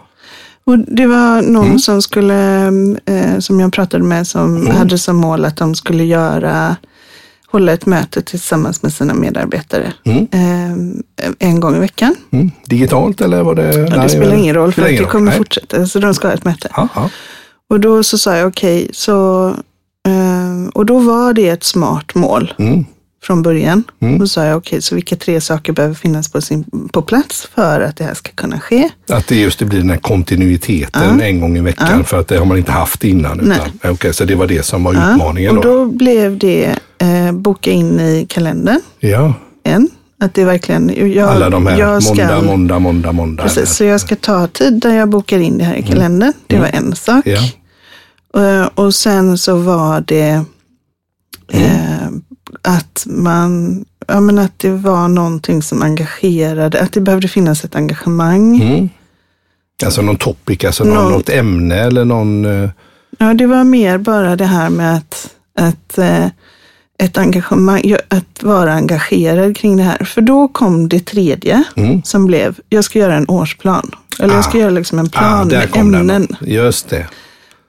Och 0.64 0.80
det 0.80 1.08
var 1.08 1.42
någon 1.42 1.66
Mm. 1.66 1.80
som 1.80 2.02
skulle, 2.02 2.66
eh, 3.06 3.40
som 3.40 3.60
jag 3.60 3.74
pratade 3.74 4.04
med, 4.04 4.28
som 4.28 4.68
hade 4.68 4.98
som 4.98 5.16
mål 5.16 5.46
att 5.46 5.58
de 5.58 5.76
skulle 5.76 6.04
göra, 6.04 6.76
hålla 7.52 7.74
ett 7.74 7.86
möte 7.86 8.22
tillsammans 8.22 8.84
med 8.84 8.94
sina 8.94 9.14
medarbetare 9.14 9.94
eh, 10.32 10.72
en 11.40 11.60
gång 11.60 11.76
i 11.76 11.80
veckan. 11.80 12.16
Mm. 12.32 12.52
Digitalt 12.66 13.22
eller 13.22 13.44
var 13.44 13.56
det? 13.56 13.78
Ja, 13.78 14.04
det 14.04 14.10
spelar 14.10 14.36
ingen 14.36 14.56
roll 14.56 14.74
för 14.74 14.82
det 14.82 14.98
kommer 14.98 15.26
Nej. 15.32 15.38
fortsätta. 15.38 15.86
Så 15.88 16.00
de 16.00 16.14
ska 16.14 16.28
ha 16.28 16.34
ett 16.36 16.46
möte. 16.46 16.70
Ja, 16.76 16.88
ja. 16.96 17.10
Och 17.70 17.80
då 17.80 18.04
så 18.04 18.18
sa 18.18 18.36
jag 18.36 18.48
okej, 18.48 18.90
så 18.94 19.48
eh, 20.08 20.70
och 20.74 20.86
då 20.86 21.00
var 21.00 21.34
det 21.34 21.50
ett 21.50 21.64
smart 21.64 22.16
mål 22.16 22.54
Mm. 22.60 22.86
från 23.24 23.42
början. 23.42 23.84
Då 24.20 24.28
sa 24.28 24.44
jag 24.46 24.58
okej, 24.58 24.82
så 24.82 24.96
vilka 24.96 25.16
tre 25.16 25.42
saker 25.42 25.74
behöver 25.74 25.96
finnas 25.96 26.32
på, 26.32 26.42
sin, 26.42 26.90
på 26.92 27.02
plats 27.02 27.48
för 27.56 27.82
att 27.82 27.98
det 27.98 28.04
här 28.04 28.14
ska 28.14 28.32
kunna 28.32 28.60
ske? 28.60 28.90
Att 29.10 29.28
det 29.28 29.36
just 29.36 29.60
det 29.60 29.66
blir 29.66 29.80
den 29.80 29.90
här 29.90 29.98
kontinuiteten 29.98 31.22
en 31.22 31.40
gång 31.42 31.58
i 31.58 31.62
veckan 31.62 32.04
för 32.04 32.20
att 32.20 32.28
det 32.28 32.38
har 32.38 32.46
man 32.46 32.58
inte 32.58 32.72
haft 32.72 33.04
innan. 33.04 33.40
Utan, 33.40 33.92
okej, 33.92 34.14
så 34.14 34.26
det 34.26 34.36
var 34.36 34.48
det 34.48 34.64
som 34.66 34.84
var 34.84 34.92
utmaningen 35.14 35.58
och 35.58 35.64
då. 35.64 35.74
då 35.74 35.86
blev 35.86 36.38
det 36.38 36.76
eh, 37.02 37.32
boka 37.32 37.72
in 37.72 38.00
i 38.00 38.26
kalendern. 38.30 38.82
Ja, 39.00 39.34
En, 39.64 39.90
att 40.22 40.34
det 40.34 40.44
verkligen, 40.46 41.12
jag, 41.14 41.30
alla 41.30 41.50
de 41.50 41.68
här 41.68 42.00
ska, 42.00 42.14
måndag, 42.14 42.42
måndag, 42.42 42.80
måndag, 42.80 43.12
måndag. 43.12 43.44
Precis, 43.44 43.76
så 43.76 43.84
jag 43.84 44.02
ska 44.02 44.16
ta 44.16 44.48
tid 44.48 44.74
där 44.82 44.96
jag 44.96 45.10
bokar 45.10 45.40
in 45.40 45.58
det 45.58 45.64
här 45.64 45.76
i 45.76 45.84
kalendern. 45.84 46.34
Det 46.48 46.60
var 46.60 46.70
en 46.74 46.96
sak. 46.96 47.26
Ja. 47.28 47.40
Eh, 48.42 48.70
och 48.76 48.96
sen 48.96 49.38
så 49.38 49.56
var 49.58 50.04
det 50.08 50.44
eh, 51.52 52.08
att 52.62 53.04
man, 53.10 53.86
ja 54.08 54.20
men 54.20 54.40
att 54.40 54.60
det 54.60 54.72
var 54.72 55.08
någonting 55.08 55.62
som 55.62 55.82
engagerade, 55.82 56.82
att 56.82 56.92
det 56.94 57.02
behövde 57.02 57.28
finnas 57.28 57.64
ett 57.64 57.76
engagemang. 57.76 58.62
Mm. 58.62 58.90
Alltså 59.86 60.02
någon 60.02 60.16
topic, 60.18 60.64
alltså 60.66 60.84
någon, 60.84 60.94
Någon- 60.96 61.12
något 61.12 61.30
ämne 61.30 61.76
eller 61.76 62.06
någon... 62.06 62.46
eh, 62.64 62.70
Ja, 63.20 63.34
det 63.34 63.48
var 63.48 63.64
mer 63.64 63.98
bara 63.98 64.36
det 64.36 64.46
här 64.46 64.70
med 64.70 64.96
att, 64.96 65.30
att 65.60 65.98
eh, 65.98 66.26
ett 67.00 67.18
engagemang, 67.18 67.96
att 68.08 68.44
vara 68.44 68.74
engagerad 68.74 69.58
kring 69.58 69.78
det 69.78 69.84
här. 69.84 70.04
För 70.06 70.22
då 70.22 70.48
kom 70.48 70.90
det 70.90 71.00
tredje 71.06 71.64
Mm. 71.76 72.04
som 72.04 72.26
blev, 72.26 72.60
jag 72.70 72.84
ska 72.84 73.00
göra 73.00 73.16
en 73.16 73.30
årsplan. 73.30 73.92
Eller 74.20 74.34
jag 74.36 74.44
ska 74.44 74.58
Ah. 74.58 74.62
göra 74.62 74.70
liksom 74.70 75.00
en 75.00 75.06
Ah, 75.06 75.10
plan 75.20 75.48
där 75.50 75.58
med 75.60 75.70
den 75.74 75.96
ämnen. 75.96 76.28
då. 76.40 76.46
Just 76.48 76.90
det. 76.90 77.08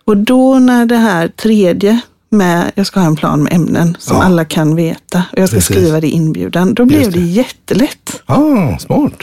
Och 0.05 0.17
då 0.17 0.59
när 0.59 0.87
det 0.87 0.97
här 0.97 1.29
tredje 1.29 2.01
med, 2.31 2.73
jag 2.75 2.87
ska 2.87 3.01
ha 3.01 3.07
en 3.07 3.17
plan 3.17 3.43
med 3.43 3.53
ämnen 3.53 3.97
som 4.01 4.17
Ja. 4.17 4.23
alla 4.23 4.45
kan 4.45 4.77
veta 4.77 5.23
och 5.33 5.39
jag 5.39 5.49
ska 5.49 5.57
Precis. 5.57 5.77
skriva 5.77 6.01
det 6.01 6.07
i 6.07 6.11
inbjudan, 6.11 6.75
då 6.75 6.85
blev 6.85 7.01
Just 7.01 7.13
det. 7.13 7.19
det. 7.21 7.27
jättelätt. 7.27 8.23
Ah, 8.27 8.79
smart. 8.79 9.23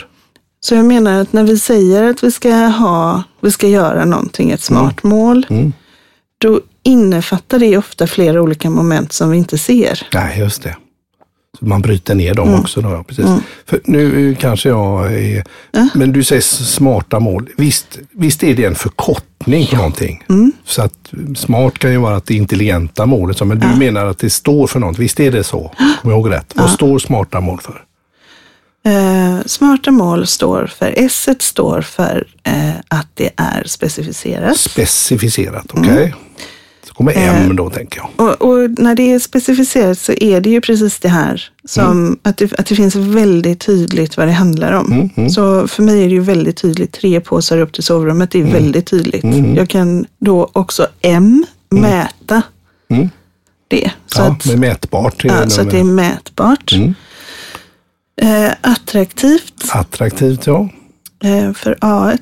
Så 0.60 0.76
jag 0.76 0.86
menar 0.86 1.22
att 1.22 1.34
när 1.34 1.44
vi 1.44 1.60
säger 1.60 2.04
att 2.04 2.24
vi 2.24 2.32
ska 2.32 2.50
ha, 2.56 3.24
vi 3.42 3.52
ska 3.52 3.68
göra 3.68 4.06
någonting, 4.06 4.52
ett 4.52 4.62
smart 4.62 5.04
mål, 5.04 5.46
Mm. 5.50 5.74
då 6.38 6.62
innefattar 6.88 7.60
det 7.60 7.78
ofta 7.78 8.08
flera 8.08 8.42
olika 8.42 8.70
moment 8.70 9.14
som 9.14 9.32
vi 9.32 9.38
inte 9.38 9.58
ser. 9.58 10.08
Nej, 10.14 10.40
just 10.40 10.64
det. 10.64 10.76
Så 11.60 11.66
man 11.66 11.82
bryter 11.82 12.16
ner 12.16 12.34
dem 12.34 12.48
Mm. 12.48 12.60
också. 12.60 12.82
Då, 12.82 12.90
ja, 12.90 13.04
precis. 13.04 13.26
För 13.66 13.82
nu 13.86 14.36
kanske 14.40 14.70
jag 14.70 15.14
är... 15.14 15.44
Men 15.94 16.12
du 16.12 16.24
säger 16.24 16.42
smarta 16.42 17.20
mål. 17.20 17.50
Visst, 17.58 18.00
visst 18.12 18.44
är 18.44 18.56
det 18.56 18.66
en 18.66 18.76
förkortning 18.76 19.68
på 19.68 19.76
någonting. 19.76 20.24
Mm. 20.30 20.52
Så 20.66 20.82
att 20.82 20.94
smart 21.38 21.78
kan 21.80 21.92
ju 21.92 21.98
vara 21.98 22.16
att 22.16 22.26
det 22.26 22.34
intelligenta 22.34 23.06
målet. 23.06 23.42
Men 23.46 23.60
du 23.60 23.68
menar 23.68 24.06
att 24.06 24.20
det 24.20 24.30
står 24.30 24.68
för 24.68 24.80
något. 24.80 25.00
Visst 25.00 25.20
är 25.20 25.32
det 25.32 25.44
så? 25.44 25.60
Om 26.04 26.10
jag 26.12 26.12
ihåg 26.12 26.32
rätt. 26.32 26.54
Vad 26.56 26.70
står 26.70 27.00
smarta 27.00 27.40
mål 27.42 27.60
för? 27.62 27.84
Eh, 28.86 29.40
smarta 29.46 29.92
mål 29.92 30.28
står 30.28 30.72
för, 30.80 30.94
S 30.98 31.30
står 31.40 31.82
för 31.82 32.28
eh, 32.44 32.70
att 32.88 33.08
det 33.14 33.30
är 33.38 33.64
specificerat. 33.66 34.58
Specificerat, 34.58 35.66
okej? 35.74 36.04
Mm. 36.06 36.12
Så 36.98 37.04
kommer 37.04 37.18
Eh. 37.18 37.46
M 37.46 37.56
då, 37.56 37.70
tänker 37.70 38.00
jag. 38.00 38.10
Och, 38.28 38.42
och 38.42 38.70
när 38.80 38.96
det 38.96 39.12
är 39.14 39.20
specificerat 39.20 40.00
så 40.00 40.14
är 40.14 40.42
det 40.42 40.50
ju 40.50 40.62
precis 40.62 41.00
det 41.00 41.10
här, 41.10 41.50
som 41.66 42.20
att, 42.24 42.38
det, 42.38 42.54
att 42.60 42.66
det 42.66 42.76
finns 42.76 42.96
väldigt 42.96 43.60
tydligt 43.60 44.18
vad 44.18 44.28
det 44.28 44.32
handlar 44.32 44.72
om. 44.72 45.10
Så 45.32 45.68
för 45.68 45.84
mig 45.84 46.00
är 46.04 46.08
det 46.08 46.14
ju 46.14 46.20
väldigt 46.20 46.58
tydligt, 46.58 46.92
tre 46.92 47.20
påsar 47.22 47.58
upp 47.58 47.74
till 47.74 47.84
sovrummet, 47.84 48.32
det 48.32 48.40
är 48.42 48.44
väldigt 48.46 48.86
tydligt. 48.88 49.24
Jag 49.56 49.70
kan 49.70 50.06
då 50.20 50.50
också 50.54 50.88
M, 51.02 51.46
mäta 51.70 52.42
Mm. 52.90 53.10
det. 53.68 53.92
Så, 54.06 54.22
Ja, 54.22 54.26
att, 54.32 54.46
med 54.46 54.60
mätbart. 54.60 55.26
är 55.26 55.30
ja, 55.30 55.36
det 55.44 55.50
så 55.50 55.62
att 55.62 55.66
med- 55.68 55.76
det 55.76 55.80
är 55.80 55.84
mätbart. 55.84 56.74
Mm. 56.74 56.94
Eh, 58.22 58.52
attraktivt. 58.62 59.54
Attraktivt, 59.72 60.48
ja. 60.48 60.70
Eh, 61.24 61.54
för 61.54 61.78
A1. 61.82 62.20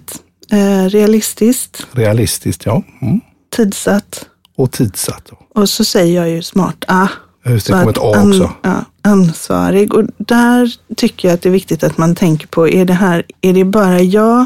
Eh, 0.52 0.90
realistiskt. 0.90 1.88
Realistiskt, 1.92 2.66
ja. 2.66 2.84
Mm. 3.02 3.22
Tidsatt. 3.56 4.26
Och 4.56 4.72
tidsatt. 4.72 5.32
Och 5.56 5.70
så 5.70 5.86
säger 5.86 6.16
jag 6.16 6.30
ju 6.30 6.42
smart 6.42 6.86
A. 6.88 7.08
Just 7.46 7.68
det, 7.68 7.74
kommer 7.74 7.90
ett 7.90 7.98
A 7.98 8.24
också. 8.26 8.52
ja, 8.62 8.86
ansvarig. 9.02 9.94
Och 9.94 10.04
där 10.18 10.72
tycker 10.96 11.28
jag 11.28 11.36
att 11.36 11.42
det 11.42 11.50
är 11.50 11.54
viktigt 11.54 11.84
att 11.84 11.98
man 11.98 12.16
tänker 12.16 12.48
på, 12.48 12.68
är 12.68 12.86
det 12.86 12.94
här, 12.94 13.24
är 13.42 13.54
det 13.54 13.66
bara 13.66 14.00
jag 14.00 14.46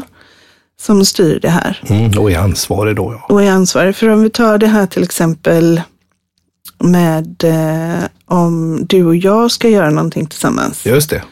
som 0.80 1.04
styr 1.04 1.40
det 1.40 1.48
här? 1.48 1.82
Mm, 1.86 2.18
och 2.18 2.30
är 2.30 2.38
ansvarig 2.38 2.96
då, 2.96 3.12
ja. 3.12 3.34
Och 3.34 3.42
är 3.42 3.50
ansvarig. 3.50 3.96
För 3.96 4.08
om 4.08 4.22
vi 4.22 4.30
tar 4.30 4.58
det 4.58 4.66
här 4.66 4.86
till 4.86 5.02
exempel 5.02 5.82
med 6.78 7.44
eh, 7.44 8.04
om 8.26 8.80
du 8.86 9.04
och 9.04 9.16
jag 9.16 9.50
ska 9.50 9.68
göra 9.68 9.90
någonting 9.90 10.26
tillsammans. 10.26 10.86
Just 10.86 11.10
det. 11.10 11.22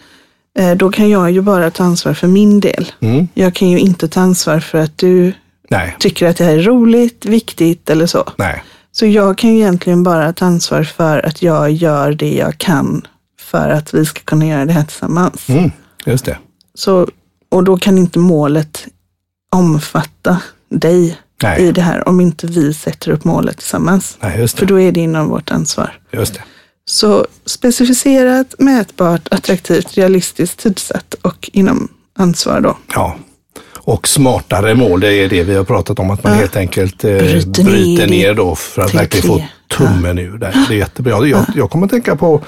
Eh, 0.58 0.76
då 0.76 0.90
kan 0.90 1.10
jag 1.10 1.30
ju 1.30 1.40
bara 1.40 1.70
ta 1.70 1.84
ansvar 1.84 2.14
för 2.14 2.26
min 2.26 2.60
del. 2.60 2.92
Mm. 3.00 3.28
Jag 3.34 3.54
kan 3.54 3.68
ju 3.68 3.78
inte 3.78 4.08
ta 4.08 4.20
ansvar 4.20 4.60
för 4.60 4.78
att 4.78 4.98
du 4.98 5.32
Nej. 5.68 5.96
tycker 5.98 6.26
att 6.26 6.36
det 6.36 6.44
här 6.44 6.58
är 6.58 6.62
roligt, 6.62 7.24
viktigt 7.24 7.90
eller 7.90 8.06
så. 8.06 8.32
Nej. 8.36 8.64
Så 8.92 9.06
jag 9.06 9.38
kan 9.38 9.50
egentligen 9.50 10.02
bara 10.02 10.32
ta 10.32 10.44
ansvar 10.44 10.82
för 10.82 11.26
att 11.26 11.42
jag 11.42 11.72
gör 11.72 12.12
det 12.12 12.34
jag 12.34 12.58
kan 12.58 13.06
för 13.40 13.68
att 13.70 13.94
vi 13.94 14.06
ska 14.06 14.20
kunna 14.20 14.46
göra 14.46 14.64
det 14.64 14.72
här 14.72 14.84
tillsammans. 14.84 15.48
Mm. 15.48 15.70
Just 16.06 16.24
det. 16.24 16.38
Så, 16.74 17.08
och 17.48 17.64
då 17.64 17.76
kan 17.76 17.98
inte 17.98 18.18
målet 18.18 18.86
omfatta 19.52 20.42
dig 20.70 21.18
Nej. 21.42 21.62
i 21.62 21.72
det 21.72 21.82
här 21.82 22.08
om 22.08 22.20
inte 22.20 22.46
vi 22.46 22.74
sätter 22.74 23.10
upp 23.10 23.24
målet 23.24 23.56
tillsammans. 23.56 24.18
Nej, 24.20 24.40
just 24.40 24.56
det. 24.56 24.58
För 24.58 24.66
då 24.66 24.80
är 24.80 24.92
det 24.92 25.00
inom 25.00 25.28
vårt 25.28 25.50
ansvar. 25.50 26.00
Just 26.10 26.34
det. 26.34 26.42
Så 26.84 27.26
specificerat, 27.46 28.54
mätbart, 28.58 29.28
attraktivt, 29.30 29.96
realistiskt, 29.96 30.58
tidsatt 30.58 31.14
och 31.22 31.50
inom 31.52 31.88
ansvar 32.16 32.60
då. 32.60 32.78
Ja. 32.94 33.16
Och 33.88 34.08
smartare 34.08 34.74
mål, 34.74 35.00
det 35.00 35.12
är 35.14 35.28
det 35.28 35.42
vi 35.42 35.54
har 35.56 35.64
pratat 35.64 35.98
om, 35.98 36.10
att 36.10 36.24
man 36.24 36.32
Ja. 36.32 36.38
helt 36.38 36.56
enkelt 36.56 37.04
eh, 37.04 37.10
Bryter 37.16 37.64
bryter, 37.64 38.06
ner 38.06 38.28
ner 38.28 38.34
då 38.34 38.54
för 38.54 38.82
att 38.82 38.94
verkligen 38.94 39.26
få 39.26 39.42
tummen 39.76 40.18
ur 40.18 40.38
det. 40.38 40.52
Det 40.68 40.74
är 40.74 40.78
jättebra. 40.78 41.26
Jag, 41.26 41.44
jag 41.54 41.70
kommer 41.70 41.86
att 41.86 41.90
tänka 41.92 42.16
på, 42.16 42.40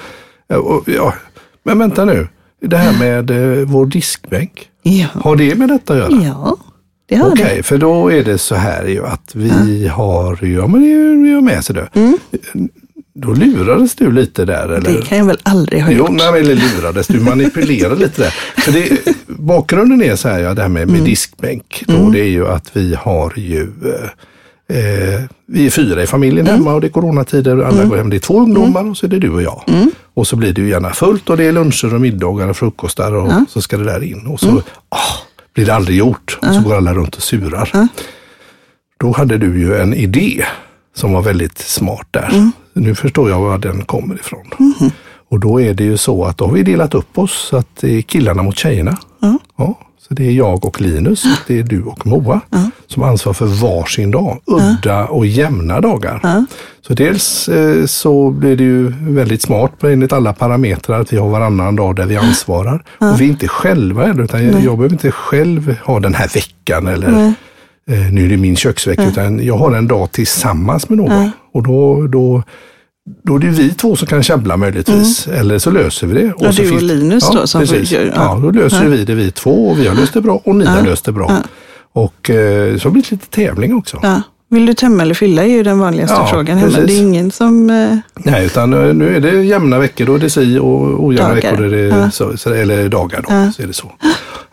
ja, 0.47 0.57
och- 0.57 0.83
ja, 0.89 1.13
men 1.63 1.79
vänta 1.79 2.05
nu, 2.05 2.27
det 2.61 2.77
här 2.77 2.99
med 2.99 3.31
eh, 3.31 3.65
vår 3.65 3.85
diskbänk. 3.85 4.67
Ja, 4.83 5.07
Har 5.13 5.35
det 5.35 5.55
med 5.55 5.69
detta 5.69 5.93
att 5.93 5.99
göra? 5.99 6.23
ja 6.23 6.57
Okej, 7.31 7.53
det. 7.57 7.63
för 7.63 7.77
då 7.77 8.11
är 8.11 8.23
det 8.23 8.37
så 8.37 8.55
här 8.55 8.85
ju 8.85 9.05
att 9.05 9.35
vi 9.35 9.87
har, 9.87 10.45
ja 10.45 10.67
men 10.67 10.81
det 10.81 10.87
är 10.87 11.31
ju 11.33 11.41
med 11.41 11.65
sig 11.65 11.75
det. 11.75 11.89
Då 13.13 13.33
lurades 13.33 13.95
du 13.95 14.11
lite 14.11 14.45
där 14.45 14.63
eller? 14.69 14.89
Mm. 14.89 14.93
Det 15.01 15.01
kan 15.07 15.17
jag 15.17 15.25
väl 15.25 15.37
aldrig 15.43 15.83
ha 15.83 15.91
Jo, 15.91 15.97
gjort. 15.97 16.09
nej, 16.11 16.31
men 16.31 16.41
eller 16.41 16.55
lurades, 16.55 17.07
du 17.07 17.19
manipulerade 17.19 17.95
lite 17.95 18.21
där. 18.21 18.29
För 18.61 18.71
det, 18.71 18.89
bakgrunden 19.27 20.03
är 20.03 20.15
så 20.15 20.29
här, 20.29 20.39
ja, 20.39 20.53
det 20.53 20.61
här 20.61 20.69
med, 20.69 20.83
Mm. 20.83 20.95
med 20.95 21.03
diskbänk. 21.05 21.83
Då, 21.87 22.09
Det 22.09 22.19
är 22.19 22.29
ju 22.29 22.47
att 22.47 22.69
vi 22.73 22.95
har 22.99 23.33
ju, 23.35 23.61
eh, 24.69 24.77
eh, 24.77 25.21
vi 25.47 25.65
är 25.65 25.69
fyra 25.69 26.03
i 26.03 26.07
familjen 26.07 26.47
Mm. 26.47 26.59
hemma 26.59 26.73
och 26.73 26.81
det 26.81 26.87
är 26.87 26.91
coronatider. 26.91 27.57
Alla 27.61 27.85
går 27.85 27.97
hem, 27.97 28.09
det 28.09 28.15
är 28.17 28.19
två 28.19 28.39
ungdomar 28.39 28.89
och 28.89 28.97
så 28.97 29.05
är 29.05 29.09
det 29.09 29.19
du 29.19 29.29
och 29.29 29.41
jag. 29.41 29.63
Mm. 29.67 29.91
Och 30.13 30.27
så 30.27 30.35
blir 30.35 30.53
det 30.53 30.61
ju 30.61 30.69
gärna 30.69 30.89
fullt 30.93 31.29
och 31.29 31.37
det 31.37 31.43
är 31.45 31.51
luncher 31.51 31.93
och 31.93 32.01
middagar 32.01 32.47
och 32.47 32.57
frukostar 32.57 33.13
och 33.13 33.31
så 33.49 33.61
ska 33.61 33.77
det 33.77 33.83
där 33.83 34.03
in. 34.03 34.27
Och 34.27 34.39
så 34.39 34.49
Mm. 34.49 34.61
ah, 34.89 34.97
blir 35.53 35.65
det 35.65 35.75
aldrig 35.75 35.97
gjort 35.97 36.37
och 36.41 36.55
så 36.55 36.61
går 36.61 36.75
alla 36.77 36.93
runt 36.93 37.15
och 37.15 37.23
surar. 37.23 37.87
Då 38.99 39.11
hade 39.11 39.37
du 39.37 39.59
ju 39.59 39.75
en 39.77 39.93
idé 39.93 40.45
som 40.95 41.13
var 41.13 41.21
väldigt 41.21 41.57
smart 41.57 42.07
där. 42.11 42.51
Mm. 42.75 42.87
Nu 42.87 42.95
förstår 42.95 43.29
jag 43.29 43.39
var 43.39 43.57
den 43.57 43.85
kommer 43.85 44.15
ifrån. 44.15 44.45
Mm-hmm. 44.57 44.91
Och 45.29 45.39
då 45.39 45.61
är 45.61 45.73
det 45.73 45.83
ju 45.83 45.97
så 45.97 46.25
att 46.25 46.37
då 46.37 46.45
har 46.45 46.53
vi 46.53 46.63
delat 46.63 46.95
upp 46.95 47.17
oss 47.17 47.47
så 47.49 47.57
att 47.57 47.75
det 47.81 47.97
är 47.97 48.01
killarna 48.01 48.43
mot 48.43 48.57
tjejerna. 48.57 48.97
Ja, 49.57 49.79
så 50.07 50.13
det 50.13 50.27
är 50.27 50.31
jag 50.31 50.65
och 50.65 50.81
Linus 50.81 51.25
och 51.25 51.39
det 51.47 51.59
är 51.59 51.63
du 51.63 51.83
och 51.83 52.07
Moa 52.07 52.41
som 52.87 53.03
ansvarar 53.03 53.33
för 53.33 53.45
varsin 53.45 54.11
dag. 54.11 54.39
Udda 54.45 55.07
och 55.07 55.25
jämna 55.25 55.81
dagar. 55.81 56.45
Så 56.87 56.93
dels 56.93 57.49
eh, 57.49 57.85
så 57.85 58.29
blir 58.29 58.55
det 58.57 58.63
ju 58.63 58.93
väldigt 58.99 59.41
smart 59.41 59.83
enligt 59.83 60.13
alla 60.13 60.33
parametrar 60.33 61.01
att 61.01 61.13
vi 61.13 61.17
har 61.17 61.29
varannan 61.29 61.75
dag 61.75 61.95
där 61.95 62.05
vi 62.05 62.17
ansvarar. 62.17 62.83
Och 62.97 63.21
vi 63.21 63.25
är 63.25 63.29
inte 63.29 63.47
själva 63.47 64.05
heller, 64.05 64.23
utan 64.23 64.45
jag, 64.45 64.53
jag 64.53 64.77
behöver 64.77 64.91
inte 64.91 65.11
själv 65.11 65.75
ha 65.83 65.99
den 65.99 66.13
här 66.13 66.27
veckan 66.33 66.87
eller 66.87 67.33
nu 68.11 68.25
är 68.25 68.29
det 68.29 68.37
min 68.37 68.55
köksvecka, 68.55 69.01
utan 69.09 69.45
jag 69.45 69.57
har 69.57 69.71
en 69.75 69.87
dag 69.87 70.11
tillsammans 70.11 70.89
med 70.89 70.97
någon. 70.97 71.11
Och 71.53 71.63
då, 71.63 72.07
då, 72.07 72.43
då 73.23 73.35
är 73.35 73.39
det 73.39 73.47
vi 73.47 73.69
två 73.73 73.95
som 73.95 74.07
kan 74.07 74.23
käbbla 74.23 74.57
möjligtvis, 74.57 75.27
eller 75.27 75.59
så 75.59 75.71
löser 75.71 76.07
vi 76.07 76.13
det. 76.13 76.21
Mm. 76.21 76.33
Ja, 76.39 76.51
så 76.53 76.61
du 76.61 76.75
och 76.75 76.81
Linus 76.81 77.29
då 77.29 77.47
som 77.47 77.61
precis. 77.61 77.91
göra- 77.91 78.05
ja. 78.05 78.11
ja. 78.15 78.39
då 78.43 78.51
löser 78.51 78.85
vi 78.89 79.05
det 79.05 79.15
vi 79.15 79.31
två 79.31 79.69
och 79.69 79.79
vi 79.79 79.87
har 79.87 79.95
löst 79.95 80.13
det 80.13 80.21
bra 80.21 80.41
och 80.43 80.55
ni 80.55 80.65
har 80.65 80.81
löst 80.81 81.05
det 81.05 81.11
bra. 81.11 81.43
Och 81.93 82.29
eh, 82.29 82.77
så 82.77 82.89
blir 82.89 83.03
det 83.03 83.11
lite 83.11 83.27
tävling 83.27 83.75
också. 83.75 83.99
Vill 84.51 84.65
du 84.65 84.73
tömma 84.73 85.01
eller 85.03 85.13
fylla 85.13 85.43
är 85.43 85.47
ju 85.47 85.63
den 85.63 85.79
vanligaste 85.79 86.15
Ja, 86.15 86.27
frågan 86.27 86.57
hemma. 86.57 86.71
precis. 86.71 86.87
Det 86.87 86.93
är 86.93 87.01
ingen 87.01 87.31
som... 87.31 87.69
Eh, 87.69 87.97
Nej, 88.15 88.45
utan 88.45 88.73
eh, 88.73 88.93
nu 88.93 89.15
är 89.15 89.19
det 89.19 89.43
jämna 89.43 89.79
veckor, 89.79 90.05
då 90.05 90.15
är 90.15 90.19
det 90.19 90.29
si 90.29 90.57
och 90.59 91.05
ojämna 91.05 91.27
Dagar. 91.29 91.35
veckor, 91.51 91.63
är 91.65 91.69
det 91.69 91.81
Ja. 91.97 92.11
så, 92.11 92.49
eller 92.53 92.89
dagar 92.89 93.21
då, 93.27 93.33
Ja. 93.33 93.51
så 93.51 93.61
är 93.63 93.67
det 93.67 93.73
så. 93.73 93.91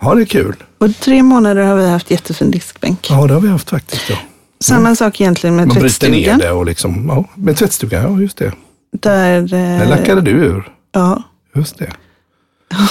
Ja, 0.01 0.15
det 0.15 0.21
är 0.23 0.25
kul. 0.27 0.55
och 0.79 0.97
tre 1.01 1.23
månader 1.23 1.63
har 1.63 1.77
vi 1.77 1.89
haft 1.89 2.11
jättefin 2.11 2.51
diskbänk. 2.51 3.07
Ja, 3.11 3.27
det 3.27 3.35
har 3.35 3.41
vi 3.41 3.49
haft 3.49 3.71
faktiskt. 3.71 4.11
Ja. 4.11 4.17
Samma 4.61 4.95
sak 4.97 5.21
egentligen 5.21 5.57
med 5.57 5.67
Man 5.69 5.77
bryter 5.79 6.09
ner 6.09 6.15
tvättstugan. 6.17 6.39
det 6.39 6.51
och 6.51 6.67
liksom, 6.67 7.07
ja, 7.09 7.25
med 7.35 7.57
tvättstugan, 7.57 8.03
ja 8.15 8.21
just 8.23 8.39
det. 8.39 8.53
Där, 8.93 9.41
Där 9.43 9.83
eh, 9.83 9.89
lackade 9.89 10.21
du 10.21 10.31
ur. 10.31 10.69
ja, 10.93 11.23
Just 11.55 11.79
det. 11.79 11.91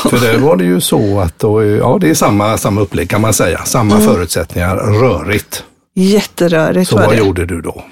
För 0.09 0.19
där 0.19 0.37
var 0.37 0.55
det 0.55 0.63
ju 0.63 0.81
så 0.81 1.19
att 1.19 1.39
då, 1.39 1.63
ja, 1.65 1.97
det 2.01 2.09
är 2.09 2.13
samma, 2.13 2.57
samma 2.57 2.81
upplägg 2.81 3.09
kan 3.09 3.21
man 3.21 3.33
säga. 3.33 3.61
Samma 3.65 3.95
Mm. 3.95 4.07
förutsättningar, 4.07 4.75
rörigt. 4.75 5.63
Jätterörigt 6.01 6.89
Så 6.89 6.95
var 6.95 7.05
vad 7.05 7.15
det. 7.15 7.19
gjorde 7.19 7.45
du 7.45 7.61
då? 7.61 7.83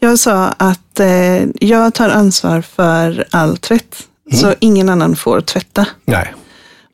Jag 0.00 0.18
sa 0.18 0.48
att 0.56 1.00
eh, 1.00 1.42
jag 1.60 1.94
tar 1.94 2.08
ansvar 2.08 2.60
för 2.60 3.24
all 3.30 3.56
tvätt. 3.56 3.96
Mm. 4.30 4.40
Så 4.40 4.54
ingen 4.60 4.88
annan 4.88 5.16
får 5.16 5.40
tvätta. 5.40 5.86
Nej, 6.04 6.34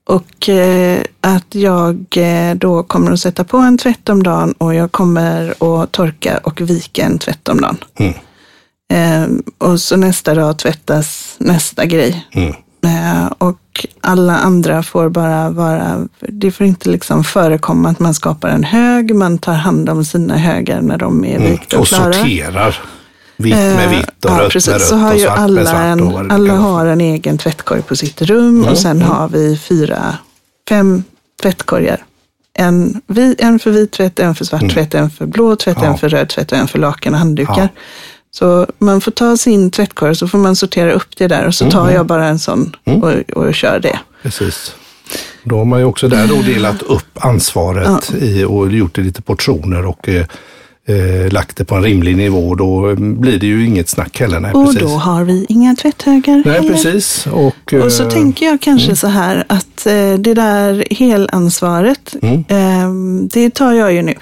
Och 0.08 0.48
eh, 0.48 1.00
att 1.20 1.54
jag 1.54 2.06
eh, 2.16 2.54
då 2.54 2.82
kommer 2.82 3.12
att 3.12 3.20
sätta 3.20 3.44
på 3.44 3.56
en 3.58 3.78
tvätt 3.78 4.08
om 4.08 4.22
dagen 4.22 4.52
och 4.58 4.74
jag 4.74 4.92
kommer 4.92 5.50
att 5.50 5.92
torka 5.92 6.40
och 6.42 6.60
vika 6.60 7.04
en 7.04 7.18
tvätt 7.18 7.48
om 7.48 7.60
dagen. 7.60 7.76
Mm. 7.98 8.14
Eh, 8.92 9.28
och 9.58 9.80
så 9.80 9.96
nästa 9.96 10.34
dag 10.34 10.58
tvättas 10.58 11.34
nästa 11.38 11.84
grej. 11.86 12.26
Mm. 12.32 12.54
Eh, 12.84 13.26
och 13.38 13.58
alla 14.08 14.38
andra 14.38 14.82
får 14.82 15.08
bara 15.08 15.50
vara, 15.50 16.08
det 16.20 16.50
får 16.50 16.66
inte 16.66 16.88
liksom 16.90 17.24
förekomma 17.24 17.88
att 17.88 17.98
man 17.98 18.14
skapar 18.14 18.48
en 18.48 18.64
hög, 18.64 19.14
man 19.14 19.38
tar 19.38 19.52
hand 19.54 19.88
om 19.88 20.04
sina 20.04 20.36
högar 20.36 20.80
när 20.80 20.98
de 20.98 21.24
är 21.24 21.36
Mm. 21.36 21.50
vikta 21.50 21.76
och, 21.76 21.82
Och 21.82 21.88
klara. 21.88 22.12
sorterar. 22.12 22.78
Vitt 23.36 23.54
med 23.54 23.84
Eh, 23.84 23.90
vitt 23.98 24.24
och 24.24 24.30
ja, 24.30 24.40
rött 24.40 24.52
precis. 24.52 24.68
med 24.68 24.74
rött 24.80 24.88
Så 24.88 24.96
har 24.96 25.10
och 25.12 25.18
ju 25.18 25.24
svart 25.24 25.36
med 25.36 25.44
alla, 25.44 25.64
svart. 25.70 25.80
en, 25.84 26.00
och 26.02 26.20
alla 26.32 26.54
har 26.56 26.86
en 26.86 27.00
egen 27.00 27.38
tvättkorg 27.38 27.82
på 27.82 27.96
sitt 27.96 28.22
rum 28.22 28.64
och 28.64 28.78
sen 28.78 29.02
har 29.02 29.28
vi 29.28 29.56
fyra, 29.58 30.18
fem 30.68 31.02
tvättkorgar. 31.42 32.04
En, 32.54 33.00
vi, 33.06 33.34
en 33.38 33.58
för 33.58 33.70
vit 33.70 33.90
tvätt, 33.92 34.18
en 34.18 34.34
för 34.34 34.44
svart 34.44 34.70
tvätt, 34.74 34.94
en 34.94 35.10
för 35.10 35.26
blå 35.26 35.56
tvätt, 35.56 35.76
Mm. 35.76 35.86
Ja. 35.86 35.92
en 35.92 35.98
för 35.98 36.08
röd 36.08 36.28
tvätt 36.28 36.52
och 36.52 36.58
en 36.58 36.68
för 36.68 36.78
lakan 36.78 37.12
och 37.14 37.18
handdukar. 37.18 37.54
Ja. 37.58 37.68
Så 38.30 38.66
man 38.78 39.00
får 39.00 39.10
ta 39.10 39.36
sin 39.36 39.70
tvättkorg 39.70 40.16
så 40.16 40.28
får 40.28 40.38
man 40.38 40.56
sortera 40.56 40.92
upp 40.92 41.16
det 41.16 41.26
där 41.28 41.46
och 41.46 41.54
så 41.54 41.64
Mm. 41.64 41.72
tar 41.72 41.90
jag 41.90 42.06
bara 42.06 42.26
en 42.26 42.38
sån 42.38 42.76
och, 42.84 43.36
och 43.36 43.54
kör 43.54 43.80
det. 43.80 43.98
Precis. 44.22 44.74
Då 45.44 45.56
har 45.58 45.64
man 45.64 45.78
ju 45.78 45.84
också 45.84 46.08
där 46.08 46.26
då 46.26 46.34
delat 46.42 46.82
upp 46.82 47.06
ansvaret 47.24 48.12
i, 48.20 48.44
och 48.44 48.72
gjort 48.72 48.94
det 48.94 49.02
lite 49.02 49.22
portioner 49.22 49.86
och 49.86 50.08
eh, 50.08 50.24
eh, 50.88 51.32
lagt 51.32 51.56
det 51.56 51.64
på 51.64 51.74
en 51.74 51.82
rimlig 51.82 52.16
nivå. 52.16 52.54
Då 52.54 52.94
blir 52.96 53.38
det 53.38 53.46
ju 53.46 53.66
inget 53.66 53.88
snack 53.88 54.20
heller. 54.20 54.40
Nej, 54.40 54.52
Och 54.52 54.64
precis. 54.66 54.80
då 54.82 54.88
har 54.88 55.24
vi 55.24 55.46
inga 55.48 55.76
tvätthögar 55.76 56.42
Nej, 56.46 56.54
heller. 56.54 56.68
precis. 56.72 57.26
Och, 57.26 57.74
Och 57.84 57.92
så 57.92 58.02
eh, 58.02 58.08
tänker 58.08 58.46
jag 58.46 58.60
kanske 58.60 58.96
så 58.96 59.06
här 59.06 59.44
att 59.48 59.86
eh, 59.86 60.14
det 60.18 60.34
där 60.34 60.84
helansvaret, 60.90 62.16
eh, 62.48 62.90
det 63.30 63.50
tar 63.54 63.72
jag 63.72 63.92
ju 63.92 64.02
nu. 64.02 64.14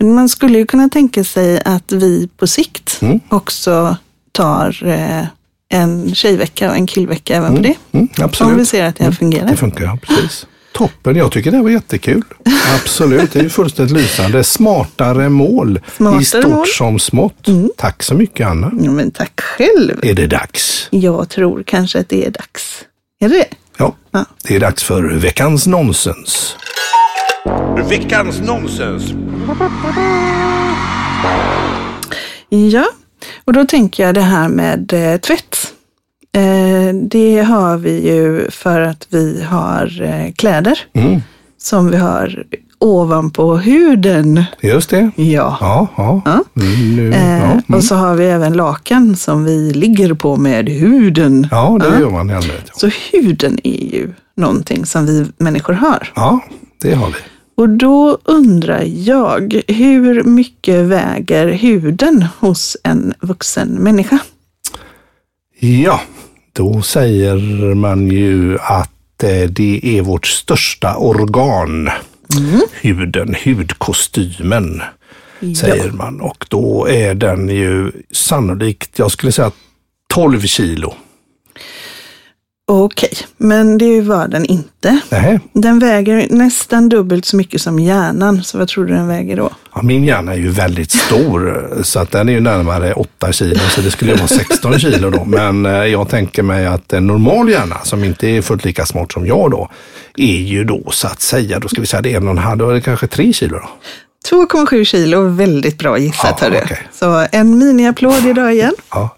Mm. 0.00 0.08
Men 0.08 0.14
man 0.14 0.28
skulle 0.28 0.58
ju 0.58 0.66
kunna 0.66 0.88
tänka 0.88 1.24
sig 1.24 1.60
att 1.64 1.92
vi 1.92 2.28
på 2.36 2.46
sikt 2.46 2.98
Mm. 3.02 3.20
också 3.28 3.96
tar 4.32 4.82
eh, 4.86 5.24
en 5.68 6.14
tjejvecka 6.14 6.70
och 6.70 6.76
en 6.76 6.86
killvecka 6.86 7.36
även 7.36 7.56
på 7.56 7.62
det. 7.62 7.74
Mm, 7.92 8.08
absolut. 8.18 8.52
Om 8.52 8.58
vi 8.58 8.66
ser 8.66 8.84
att 8.84 8.96
det 8.96 9.04
här 9.04 9.12
fungerar. 9.12 9.48
Det 9.48 9.56
funkar, 9.56 9.96
precis. 9.96 10.46
Toppen, 10.74 11.16
jag 11.16 11.32
tycker 11.32 11.50
det 11.50 11.62
var 11.62 11.70
jättekul. 11.70 12.22
Absolut, 12.82 13.32
det 13.32 13.38
är 13.38 13.42
ju 13.42 13.48
fullständigt 13.50 13.96
lysande. 13.96 14.44
Smartare 14.44 15.28
mål 15.28 15.80
Smartare 15.96 16.22
i 16.22 16.24
stort 16.24 16.44
mål. 16.44 16.52
Mm. 16.52 16.66
som 16.66 16.98
smått. 16.98 17.46
Tack 17.76 18.02
så 18.02 18.14
mycket 18.14 18.46
Anna. 18.46 18.72
Ja, 18.80 18.90
men 18.90 19.10
tack 19.10 19.40
själv. 19.40 20.00
Är 20.02 20.14
det 20.14 20.26
dags? 20.26 20.88
Jag 20.90 21.28
tror 21.28 21.62
kanske 21.66 21.98
att 22.00 22.08
det 22.08 22.26
är 22.26 22.30
dags. 22.30 22.84
Är 23.20 23.28
det 23.28 23.34
det? 23.34 23.46
Ja, 23.78 23.94
Ja. 24.10 24.24
det 24.44 24.56
är 24.56 24.60
dags 24.60 24.82
för 24.82 25.02
veckans 25.02 25.66
nonsens. 25.66 26.56
Veckans 27.84 28.40
nonsens. 28.40 29.14
Ja, 32.48 32.84
och 33.44 33.52
då 33.52 33.64
tänker 33.64 34.02
jag 34.06 34.14
det 34.14 34.20
här 34.20 34.48
med 34.48 34.92
eh, 34.92 35.20
tvätt. 35.20 35.72
Eh, 36.36 36.94
det 37.10 37.40
har 37.42 37.76
vi 37.76 38.08
ju 38.14 38.50
för 38.50 38.80
att 38.80 39.06
vi 39.10 39.42
har 39.42 40.02
eh, 40.02 40.32
kläder 40.32 40.78
Mm. 40.94 41.20
som 41.58 41.90
vi 41.90 41.96
har 41.96 42.44
ovanpå 42.78 43.56
huden. 43.56 44.44
Just 44.60 44.90
det. 44.90 45.10
Ja. 45.16 45.56
Ja, 45.60 45.86
ja. 45.96 46.22
Ja. 46.24 46.44
Mm, 46.62 47.12
Eh, 47.12 47.38
ja. 47.38 47.44
Mm. 47.44 47.62
Och 47.74 47.84
så 47.84 47.94
har 47.94 48.14
vi 48.14 48.26
även 48.26 48.52
lakan 48.52 49.16
som 49.16 49.44
vi 49.44 49.72
ligger 49.72 50.14
på 50.14 50.36
med 50.36 50.68
huden. 50.68 51.48
ja, 51.50 51.78
det 51.80 52.00
gör 52.00 52.10
man 52.10 52.30
i 52.30 52.34
allmänhet. 52.34 52.70
Så 52.74 52.90
huden 53.12 53.58
är 53.64 53.94
ju 53.94 54.12
någonting 54.36 54.86
som 54.86 55.06
vi 55.06 55.26
människor 55.38 55.72
har. 55.72 56.12
Ja, 56.16 56.40
det 56.82 56.94
har 56.94 57.06
vi. 57.06 57.14
Och 57.56 57.68
då 57.68 58.18
undrar 58.24 58.82
jag, 58.86 59.62
hur 59.68 60.22
mycket 60.22 60.84
väger 60.84 61.48
huden 61.48 62.26
hos 62.38 62.76
en 62.82 63.14
vuxen 63.20 63.68
människa? 63.68 64.18
Ja, 65.58 66.00
då 66.52 66.82
säger 66.82 67.74
man 67.74 68.08
ju 68.08 68.58
att 68.58 69.22
eh, 69.22 69.50
det 69.50 69.80
är 69.82 70.02
vårt 70.02 70.26
största 70.26 70.96
organ. 70.96 71.90
Huden, 72.72 73.34
hudkostymen 73.44 74.82
säger 75.60 75.90
man. 75.90 76.20
Och 76.20 76.46
då 76.48 76.88
är 76.88 77.14
den 77.14 77.48
ju 77.48 77.92
sannolikt, 78.10 78.98
jag 78.98 79.10
skulle 79.10 79.32
säga 79.32 79.50
12 80.08 80.40
kilo. 80.40 80.94
Okej, 82.68 83.10
men 83.36 83.78
det 83.78 84.00
var 84.00 84.28
den 84.28 84.44
inte. 84.44 84.98
Nähä. 85.10 85.40
Den 85.52 85.78
väger 85.78 86.26
nästan 86.30 86.88
dubbelt 86.88 87.24
så 87.24 87.36
mycket 87.36 87.60
som 87.60 87.78
hjärnan, 87.78 88.42
så 88.44 88.58
vad 88.58 88.68
tror 88.68 88.84
du 88.84 88.94
den 88.94 89.08
väger 89.08 89.36
då? 89.36 89.50
Ja, 89.74 89.82
min 89.82 90.04
hjärna 90.04 90.32
är 90.32 90.36
ju 90.38 90.48
väldigt 90.50 90.90
stor 90.90 91.68
så 91.82 92.00
att 92.00 92.10
den 92.10 92.28
är 92.28 92.32
ju 92.32 92.40
närmare 92.40 92.92
8 92.92 93.32
kilo 93.32 93.58
så 93.58 93.80
det 93.80 93.90
skulle 93.90 94.14
vara 94.14 94.28
16 94.28 94.78
kilo 94.78 95.10
då. 95.10 95.24
Men 95.24 95.66
eh, 95.66 95.72
jag 95.72 96.08
tänker 96.08 96.42
mig 96.42 96.66
att 96.66 96.92
en 96.92 97.06
normal 97.06 97.50
hjärna 97.50 97.76
som 97.84 98.04
inte 98.04 98.26
är 98.28 98.42
fullt 98.42 98.64
lika 98.64 98.86
smart 98.86 99.12
som 99.12 99.26
jag 99.26 99.50
då 99.50 99.70
är 100.16 100.36
ju 100.40 100.64
då 100.64 100.90
så 100.90 101.06
att 101.06 101.20
säga, 101.20 101.58
då 101.58 101.68
ska 101.68 101.80
vi 101.80 101.86
säga 101.86 102.02
det 102.02 102.12
är 102.12 102.16
en 102.16 102.24
och 102.28 102.30
en 102.30 102.38
halv, 102.38 102.58
då 102.58 102.68
är 102.70 102.74
det 102.74 102.80
kanske 102.80 103.06
3 103.06 103.32
kilo 103.32 103.58
då. 103.58 103.68
2,7 104.30 104.84
kilo, 104.84 105.22
väldigt 105.28 105.78
bra 105.78 105.98
gissat 105.98 106.38
Ja, 106.40 106.46
hörru. 106.46 106.60
okej. 106.64 106.78
Så 106.92 107.26
en 107.32 107.58
miniapplåd 107.58 108.26
idag 108.26 108.52
igen. 108.54 108.74
Ja. 108.90 109.16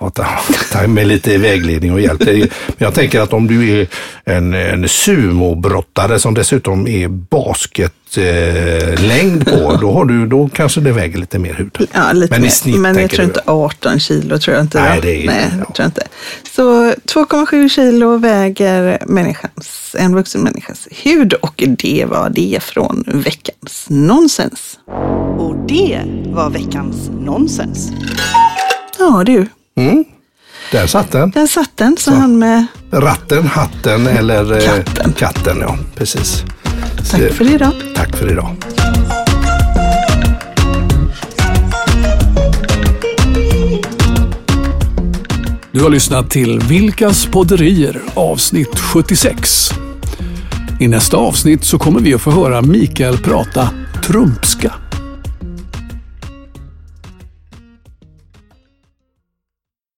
Ja, 0.00 0.10
ta, 0.10 0.26
ta 0.72 0.86
med 0.86 1.06
lite 1.06 1.38
vägledning 1.38 1.92
och 1.92 2.00
hjälp. 2.00 2.22
Men 2.26 2.48
jag 2.78 2.94
tänker 2.94 3.20
att 3.20 3.32
om 3.32 3.46
du 3.46 3.80
är 3.80 3.86
en, 4.24 4.54
en 4.54 4.88
sumobrottare 4.88 6.18
som 6.18 6.34
dessutom 6.34 6.86
är 6.88 7.08
basketlängd 7.08 7.96
eh, 8.96 9.02
längd 9.08 9.44
på, 9.46 9.78
då, 9.80 9.92
har 9.92 10.04
du, 10.04 10.26
då 10.26 10.48
kanske 10.48 10.80
det 10.80 10.92
väger 10.92 11.18
lite 11.18 11.38
mer 11.38 11.54
hud. 11.54 11.88
Ja, 11.92 12.12
lite 12.12 12.30
Men 12.34 12.40
i 12.40 12.42
mer. 12.42 12.50
snitt 12.50 12.76
Men 12.76 12.98
jag 12.98 13.10
tror 13.10 13.18
du? 13.18 13.24
inte 13.24 13.40
18 13.46 14.00
kilo, 14.00 14.38
tror 14.38 14.56
jag 14.56 14.64
inte. 14.64 14.80
Nej, 14.82 15.00
det 15.02 15.22
är- 15.22 15.26
Nej, 15.26 15.44
ja. 15.50 15.64
tror 15.64 15.74
jag 15.78 15.86
inte. 15.86 16.02
Så 16.52 16.90
2,7 16.92 17.68
kilo 17.68 18.16
väger 18.16 18.98
människans, 19.06 19.96
en 19.98 20.14
vuxen 20.14 20.40
människas 20.40 20.88
hud 20.90 21.32
och 21.32 21.54
det 21.78 22.04
var 22.08 22.30
det 22.30 22.58
från 22.62 23.04
veckans 23.06 23.86
nonsens. 23.88 24.78
Och 25.38 25.56
det 25.68 26.00
var 26.26 26.50
veckans 26.50 27.10
nonsens. 27.20 27.90
Ja 28.98 29.22
du, 29.26 29.46
Mm. 29.76 30.04
Där 30.72 30.86
satt 30.86 31.12
den. 31.12 31.30
där 31.30 31.46
satt 31.46 31.70
den, 31.76 31.96
så 31.98 32.14
han 32.14 32.38
med 32.38 32.66
Ratten, 32.92 33.46
hatten 33.46 34.06
eller 34.06 34.52
eh, 34.52 34.64
Katten. 34.84 35.12
katten. 35.12 35.56
Ja, 35.60 35.78
precis. 35.96 36.44
Så, 37.04 37.16
tack 37.16 37.32
för 37.32 37.54
idag. 37.54 37.72
tack 37.94 38.16
för 38.16 38.30
idag. 38.30 38.56
Du 45.72 45.82
har 45.82 45.90
lyssnat 45.90 46.30
till 46.30 46.60
Vilkas 46.60 47.26
podderier 47.26 48.00
avsnitt 48.14 48.78
76. 48.78 49.70
I 50.80 50.88
nästa 50.88 51.16
avsnitt 51.16 51.64
så 51.64 51.78
kommer 51.78 52.00
vi 52.00 52.14
att 52.14 52.20
få 52.20 52.30
höra 52.30 52.62
Mikael 52.62 53.18
prata 53.18 53.68
trumpska. 54.06 54.72